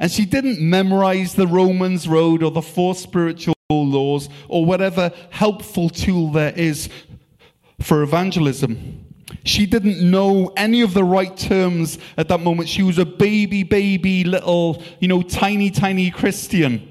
And 0.00 0.10
she 0.10 0.24
didn't 0.24 0.60
memorize 0.60 1.34
the 1.34 1.46
Romans 1.46 2.08
Road 2.08 2.42
or 2.42 2.50
the 2.50 2.62
four 2.62 2.94
spiritual 2.94 3.54
laws 3.70 4.28
or 4.48 4.64
whatever 4.64 5.12
helpful 5.30 5.88
tool 5.88 6.32
there 6.32 6.52
is 6.54 6.88
for 7.80 8.02
evangelism. 8.02 9.04
She 9.44 9.66
didn't 9.66 9.98
know 10.00 10.52
any 10.56 10.80
of 10.80 10.94
the 10.94 11.04
right 11.04 11.36
terms 11.36 11.98
at 12.16 12.28
that 12.28 12.40
moment. 12.40 12.68
She 12.68 12.82
was 12.82 12.98
a 12.98 13.04
baby, 13.04 13.62
baby, 13.62 14.24
little, 14.24 14.82
you 15.00 15.08
know, 15.08 15.22
tiny, 15.22 15.70
tiny 15.70 16.10
Christian. 16.10 16.90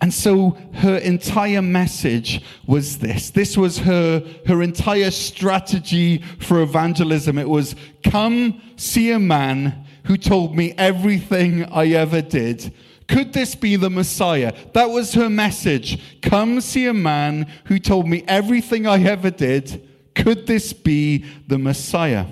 And 0.00 0.12
so 0.12 0.50
her 0.74 0.98
entire 0.98 1.62
message 1.62 2.42
was 2.66 2.98
this. 2.98 3.30
This 3.30 3.56
was 3.56 3.78
her, 3.78 4.22
her 4.46 4.62
entire 4.62 5.10
strategy 5.10 6.18
for 6.38 6.60
evangelism. 6.60 7.38
It 7.38 7.48
was 7.48 7.76
come 8.04 8.60
see 8.76 9.10
a 9.12 9.18
man 9.18 9.85
who 10.06 10.16
told 10.16 10.56
me 10.56 10.72
everything 10.78 11.64
I 11.64 11.88
ever 11.88 12.22
did. 12.22 12.72
Could 13.08 13.32
this 13.32 13.54
be 13.54 13.76
the 13.76 13.90
Messiah? 13.90 14.52
That 14.72 14.90
was 14.90 15.14
her 15.14 15.30
message. 15.30 16.20
Come 16.22 16.60
see 16.60 16.86
a 16.86 16.94
man 16.94 17.46
who 17.66 17.78
told 17.78 18.08
me 18.08 18.24
everything 18.26 18.86
I 18.86 19.02
ever 19.04 19.30
did. 19.30 19.88
Could 20.14 20.46
this 20.46 20.72
be 20.72 21.24
the 21.46 21.58
Messiah? 21.58 22.26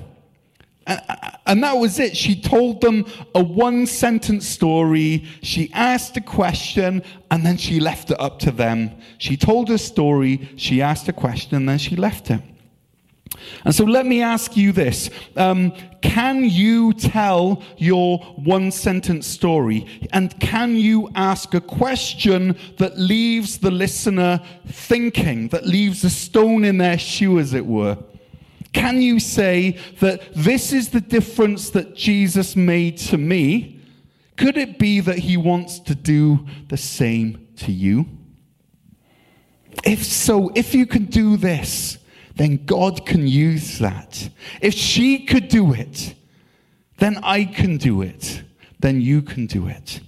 And 1.46 1.62
that 1.62 1.74
was 1.74 1.98
it. 1.98 2.16
She 2.16 2.40
told 2.40 2.80
them 2.80 3.06
a 3.34 3.42
one 3.42 3.87
sentence 3.87 4.46
story. 4.46 5.26
She 5.42 5.72
asked 5.72 6.16
a 6.16 6.20
question 6.20 7.02
and 7.30 7.44
then 7.44 7.56
she 7.56 7.80
left 7.80 8.10
it 8.10 8.20
up 8.20 8.38
to 8.40 8.50
them. 8.50 8.90
She 9.18 9.37
told 9.37 9.70
a 9.70 9.78
story, 9.78 10.50
she 10.56 10.82
asked 10.82 11.08
a 11.08 11.12
question, 11.12 11.56
and 11.56 11.68
then 11.68 11.78
she 11.78 11.96
left 11.96 12.30
it. 12.30 12.40
And 13.64 13.75
so 13.75 13.85
let 13.85 14.07
me 14.07 14.23
ask 14.23 14.57
you 14.57 14.73
this 14.73 15.11
um, 15.37 15.73
Can 16.03 16.44
you 16.44 16.92
tell 16.92 17.62
your 17.77 18.18
one 18.37 18.70
sentence 18.70 19.27
story? 19.27 19.87
And 20.12 20.38
can 20.40 20.77
you 20.77 21.11
ask 21.14 21.55
a 21.55 21.61
question 21.61 22.57
that 22.79 22.99
leaves 22.99 23.59
the 23.59 23.70
listener 23.70 24.40
thinking, 24.66 25.49
that 25.49 25.66
leaves 25.66 26.05
a 26.05 26.11
stone 26.11 26.64
in 26.64 26.79
their 26.79 26.99
shoe, 26.99 27.38
as 27.38 27.55
it 27.55 27.66
were? 27.66 27.99
Can 28.73 29.01
you 29.01 29.20
say 29.20 29.79
that 30.01 30.35
this 30.35 30.73
is 30.73 30.88
the 30.88 31.01
difference 31.01 31.70
that 31.70 31.94
Jesus 31.94 32.57
made 32.57 32.99
to 32.99 33.16
me? 33.16 33.81
Could 34.37 34.59
it 34.59 34.81
be 34.81 34.99
that 35.01 35.18
he 35.18 35.37
wants 35.37 35.79
to 35.81 35.94
do 35.94 36.44
the 36.68 36.77
same 36.77 37.47
to 37.59 37.70
you? 37.70 38.07
If 39.85 40.05
so, 40.05 40.51
if 40.55 40.75
you 40.75 40.87
can 40.87 41.05
do 41.05 41.37
this, 41.37 41.99
then 42.37 42.64
God 42.64 43.07
can 43.07 43.27
use 43.27 43.79
that. 43.79 44.29
If 44.61 44.75
she 44.75 45.25
could 45.25 45.49
do 45.49 45.73
it, 45.73 46.14
then 46.99 47.18
I 47.23 47.44
can 47.44 47.77
do 47.77 48.03
it. 48.03 48.42
Then 48.81 49.01
you 49.01 49.23
can 49.23 49.47
do 49.47 49.68
it. 49.68 50.01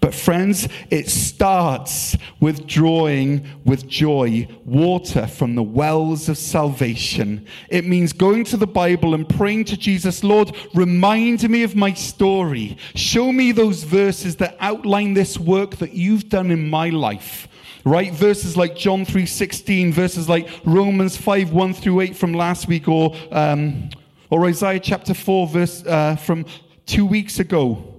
But, 0.00 0.14
friends, 0.14 0.68
it 0.90 1.08
starts 1.08 2.16
with 2.40 2.66
drawing 2.66 3.46
with 3.64 3.86
joy 3.86 4.48
water 4.64 5.26
from 5.26 5.54
the 5.54 5.62
wells 5.62 6.28
of 6.28 6.36
salvation. 6.36 7.46
It 7.70 7.86
means 7.86 8.12
going 8.12 8.44
to 8.44 8.58
the 8.58 8.66
Bible 8.66 9.14
and 9.14 9.26
praying 9.26 9.64
to 9.66 9.76
Jesus, 9.76 10.22
Lord, 10.22 10.54
remind 10.74 11.48
me 11.48 11.62
of 11.62 11.74
my 11.74 11.94
story. 11.94 12.76
Show 12.94 13.32
me 13.32 13.52
those 13.52 13.84
verses 13.84 14.36
that 14.36 14.56
outline 14.60 15.14
this 15.14 15.38
work 15.38 15.76
that 15.76 15.94
you've 15.94 16.28
done 16.28 16.50
in 16.50 16.68
my 16.68 16.90
life 16.90 17.48
right? 17.84 18.12
Verses 18.12 18.56
like 18.56 18.76
John 18.76 19.04
3.16, 19.04 19.92
verses 19.92 20.28
like 20.28 20.48
Romans 20.64 21.16
5, 21.16 21.52
1 21.52 21.74
through 21.74 22.00
8 22.00 22.16
from 22.16 22.32
last 22.32 22.66
week, 22.66 22.88
or, 22.88 23.14
um, 23.30 23.90
or 24.30 24.46
Isaiah 24.46 24.80
chapter 24.80 25.14
4, 25.14 25.46
verse 25.46 25.84
uh, 25.86 26.16
from 26.16 26.46
two 26.86 27.06
weeks 27.06 27.40
ago. 27.40 27.90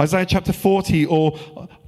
Isaiah 0.00 0.24
chapter 0.24 0.54
40, 0.54 1.06
or 1.06 1.38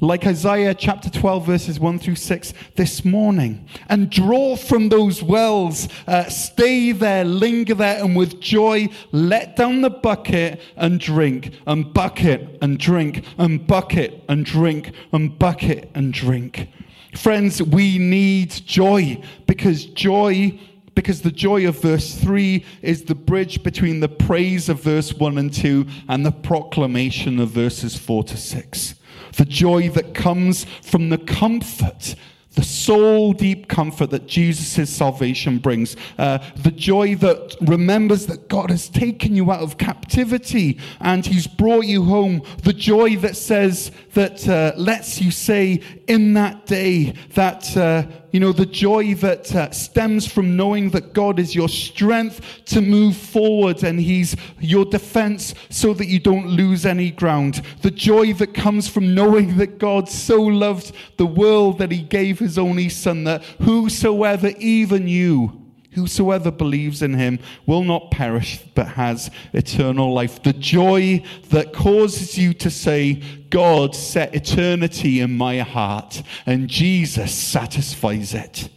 like 0.00 0.26
Isaiah 0.26 0.74
chapter 0.74 1.08
12, 1.08 1.46
verses 1.46 1.80
1 1.80 1.98
through 1.98 2.16
6 2.16 2.52
this 2.76 3.04
morning. 3.04 3.66
And 3.88 4.10
draw 4.10 4.56
from 4.56 4.90
those 4.90 5.22
wells, 5.22 5.88
uh, 6.06 6.24
stay 6.24 6.92
there, 6.92 7.24
linger 7.24 7.74
there, 7.74 8.04
and 8.04 8.14
with 8.14 8.40
joy 8.40 8.88
let 9.10 9.56
down 9.56 9.80
the 9.80 9.90
bucket 9.90 10.60
and 10.76 11.00
drink, 11.00 11.54
and 11.66 11.94
bucket 11.94 12.58
and 12.60 12.78
drink, 12.78 13.24
and 13.38 13.66
bucket 13.66 14.22
and 14.28 14.44
drink, 14.44 14.92
and 15.12 15.38
bucket 15.38 15.90
and 15.94 16.12
drink. 16.12 16.68
Friends, 17.14 17.62
we 17.62 17.98
need 17.98 18.50
joy 18.50 19.22
because 19.46 19.84
joy, 19.84 20.58
because 20.94 21.22
the 21.22 21.30
joy 21.30 21.66
of 21.66 21.80
verse 21.80 22.14
3 22.16 22.64
is 22.82 23.04
the 23.04 23.14
bridge 23.14 23.62
between 23.62 24.00
the 24.00 24.08
praise 24.08 24.68
of 24.68 24.82
verse 24.82 25.14
1 25.14 25.38
and 25.38 25.52
2 25.52 25.86
and 26.08 26.26
the 26.26 26.32
proclamation 26.32 27.38
of 27.38 27.50
verses 27.50 27.96
4 27.96 28.24
to 28.24 28.36
6. 28.36 28.94
The 29.36 29.44
joy 29.44 29.88
that 29.90 30.14
comes 30.14 30.64
from 30.82 31.08
the 31.08 31.18
comfort 31.18 32.16
the 32.54 32.62
soul 32.62 33.32
deep 33.32 33.68
comfort 33.68 34.10
that 34.10 34.26
Jesus' 34.26 34.90
salvation 34.90 35.58
brings, 35.58 35.96
uh, 36.18 36.38
the 36.56 36.70
joy 36.70 37.14
that 37.16 37.56
remembers 37.62 38.26
that 38.26 38.48
God 38.48 38.70
has 38.70 38.88
taken 38.88 39.34
you 39.34 39.50
out 39.50 39.60
of 39.60 39.78
captivity 39.78 40.78
and 41.00 41.24
He's 41.24 41.46
brought 41.46 41.86
you 41.86 42.04
home, 42.04 42.42
the 42.62 42.72
joy 42.72 43.16
that 43.16 43.36
says, 43.36 43.90
that 44.14 44.46
uh, 44.48 44.72
lets 44.76 45.20
you 45.20 45.30
say 45.30 45.80
in 46.06 46.34
that 46.34 46.66
day 46.66 47.14
that, 47.34 47.76
uh, 47.76 48.04
you 48.34 48.40
know, 48.40 48.50
the 48.50 48.66
joy 48.66 49.14
that 49.14 49.54
uh, 49.54 49.70
stems 49.70 50.26
from 50.26 50.56
knowing 50.56 50.90
that 50.90 51.12
God 51.12 51.38
is 51.38 51.54
your 51.54 51.68
strength 51.68 52.64
to 52.64 52.80
move 52.80 53.16
forward 53.16 53.84
and 53.84 54.00
He's 54.00 54.34
your 54.58 54.84
defense 54.84 55.54
so 55.70 55.94
that 55.94 56.08
you 56.08 56.18
don't 56.18 56.48
lose 56.48 56.84
any 56.84 57.12
ground. 57.12 57.62
The 57.82 57.92
joy 57.92 58.32
that 58.34 58.52
comes 58.52 58.88
from 58.88 59.14
knowing 59.14 59.56
that 59.58 59.78
God 59.78 60.08
so 60.08 60.42
loved 60.42 60.90
the 61.16 61.26
world 61.26 61.78
that 61.78 61.92
He 61.92 62.02
gave 62.02 62.40
His 62.40 62.58
only 62.58 62.88
Son, 62.88 63.22
that 63.22 63.44
whosoever, 63.62 64.48
even 64.58 65.06
you, 65.06 65.63
Whosoever 65.94 66.50
believes 66.50 67.02
in 67.02 67.14
him 67.14 67.38
will 67.66 67.84
not 67.84 68.10
perish, 68.10 68.60
but 68.74 68.88
has 68.88 69.30
eternal 69.52 70.12
life. 70.12 70.42
The 70.42 70.52
joy 70.52 71.22
that 71.50 71.72
causes 71.72 72.36
you 72.36 72.52
to 72.54 72.70
say, 72.70 73.22
God 73.50 73.94
set 73.94 74.34
eternity 74.34 75.20
in 75.20 75.36
my 75.36 75.58
heart, 75.58 76.22
and 76.46 76.68
Jesus 76.68 77.32
satisfies 77.32 78.34
it. 78.34 78.68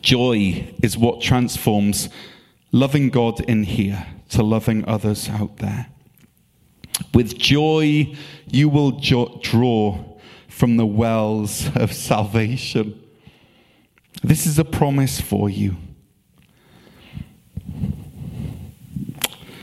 Joy 0.00 0.72
is 0.82 0.96
what 0.96 1.20
transforms 1.20 2.08
loving 2.70 3.10
God 3.10 3.40
in 3.40 3.64
here 3.64 4.06
to 4.30 4.42
loving 4.42 4.86
others 4.88 5.28
out 5.28 5.58
there. 5.58 5.88
With 7.12 7.36
joy, 7.36 8.14
you 8.46 8.68
will 8.68 8.92
jo- 8.92 9.40
draw 9.42 9.98
from 10.48 10.76
the 10.76 10.86
wells 10.86 11.68
of 11.74 11.92
salvation. 11.92 13.01
This 14.20 14.46
is 14.46 14.58
a 14.58 14.64
promise 14.64 15.20
for 15.20 15.48
you. 15.48 15.76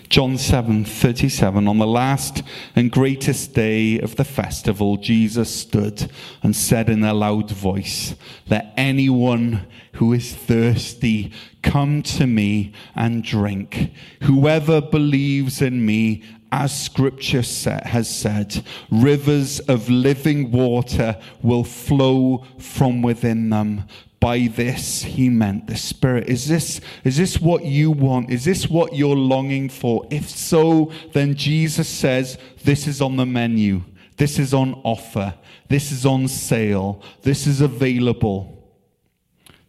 John 0.10 0.40
7 0.40 0.86
37. 0.86 1.68
On 1.68 1.78
the 1.78 1.86
last 1.86 2.42
and 2.76 2.92
greatest 2.92 3.54
day 3.54 4.00
of 4.00 4.16
the 4.16 4.24
festival, 4.24 4.98
Jesus 4.98 5.54
stood 5.54 6.12
and 6.42 6.56
said 6.56 6.90
in 6.90 7.04
a 7.04 7.14
loud 7.14 7.52
voice, 7.52 8.16
Let 8.50 8.74
anyone 8.76 9.68
who 9.94 10.14
is 10.14 10.34
thirsty 10.34 11.32
come 11.62 12.02
to 12.04 12.26
me 12.26 12.74
and 12.96 13.24
drink. 13.24 13.94
Whoever 14.24 14.82
believes 14.82 15.62
in 15.62 15.86
me, 15.86 16.24
as 16.52 16.86
scripture 16.86 17.44
has 17.44 18.10
said, 18.10 18.64
rivers 18.90 19.60
of 19.60 19.92
living 19.92 20.50
water 20.50 21.20
will 21.44 21.64
flow 21.64 22.46
from 22.58 23.04
within 23.04 23.52
them 23.52 23.84
by 24.20 24.48
this 24.48 25.04
he 25.04 25.30
meant 25.30 25.68
the 25.68 25.78
spirit. 25.78 26.28
Is 26.28 26.48
this 26.48 26.82
is 27.04 27.18
this 27.18 27.40
what 27.40 27.64
you 27.64 27.92
want? 27.92 28.30
Is 28.30 28.46
this 28.46 28.70
what 28.70 28.94
you're 28.94 29.16
longing 29.16 29.70
for? 29.70 30.06
If 30.12 30.30
so 30.30 30.92
then 31.14 31.36
jesus 31.36 31.88
says 31.88 32.38
this 32.64 32.88
is 32.88 33.02
on 33.02 33.16
the 33.16 33.26
menu. 33.26 33.82
This 34.18 34.38
is 34.38 34.54
on 34.54 34.74
offer. 34.84 35.34
This 35.70 35.92
is 35.92 36.06
on 36.06 36.28
sale. 36.28 37.02
This 37.22 37.48
is 37.48 37.62
available. 37.62 38.68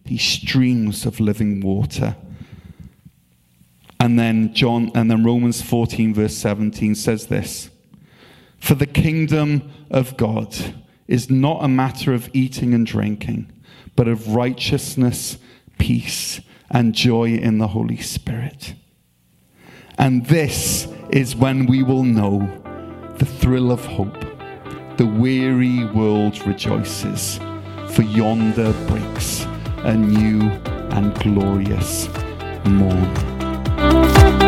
These 0.04 0.22
streams 0.22 1.06
of 1.06 1.20
living 1.20 1.60
water. 1.60 2.16
And 4.00 4.18
then 4.18 4.52
john 4.52 4.90
and 4.94 5.10
then 5.10 5.22
romans 5.22 5.62
14 5.62 6.14
verse 6.14 6.36
17 6.36 6.94
says 6.94 7.26
this 7.26 7.70
for 8.56 8.74
the 8.74 8.86
kingdom 8.86 9.70
of 9.90 10.16
god 10.16 10.54
is 11.06 11.30
not 11.30 11.62
a 11.62 11.68
matter 11.68 12.14
of 12.14 12.30
eating 12.32 12.72
and 12.72 12.86
drinking 12.86 13.52
but 14.00 14.08
of 14.08 14.28
righteousness, 14.28 15.36
peace, 15.76 16.40
and 16.70 16.94
joy 16.94 17.34
in 17.34 17.58
the 17.58 17.68
Holy 17.68 17.98
Spirit. 17.98 18.72
And 19.98 20.24
this 20.24 20.88
is 21.10 21.36
when 21.36 21.66
we 21.66 21.82
will 21.82 22.04
know 22.04 22.38
the 23.18 23.26
thrill 23.26 23.70
of 23.70 23.84
hope. 23.84 24.24
The 24.96 25.04
weary 25.04 25.84
world 25.84 26.46
rejoices, 26.46 27.38
for 27.90 28.00
yonder 28.00 28.72
breaks 28.88 29.44
a 29.80 29.94
new 29.94 30.48
and 30.92 31.14
glorious 31.16 32.08
morn. 32.64 34.39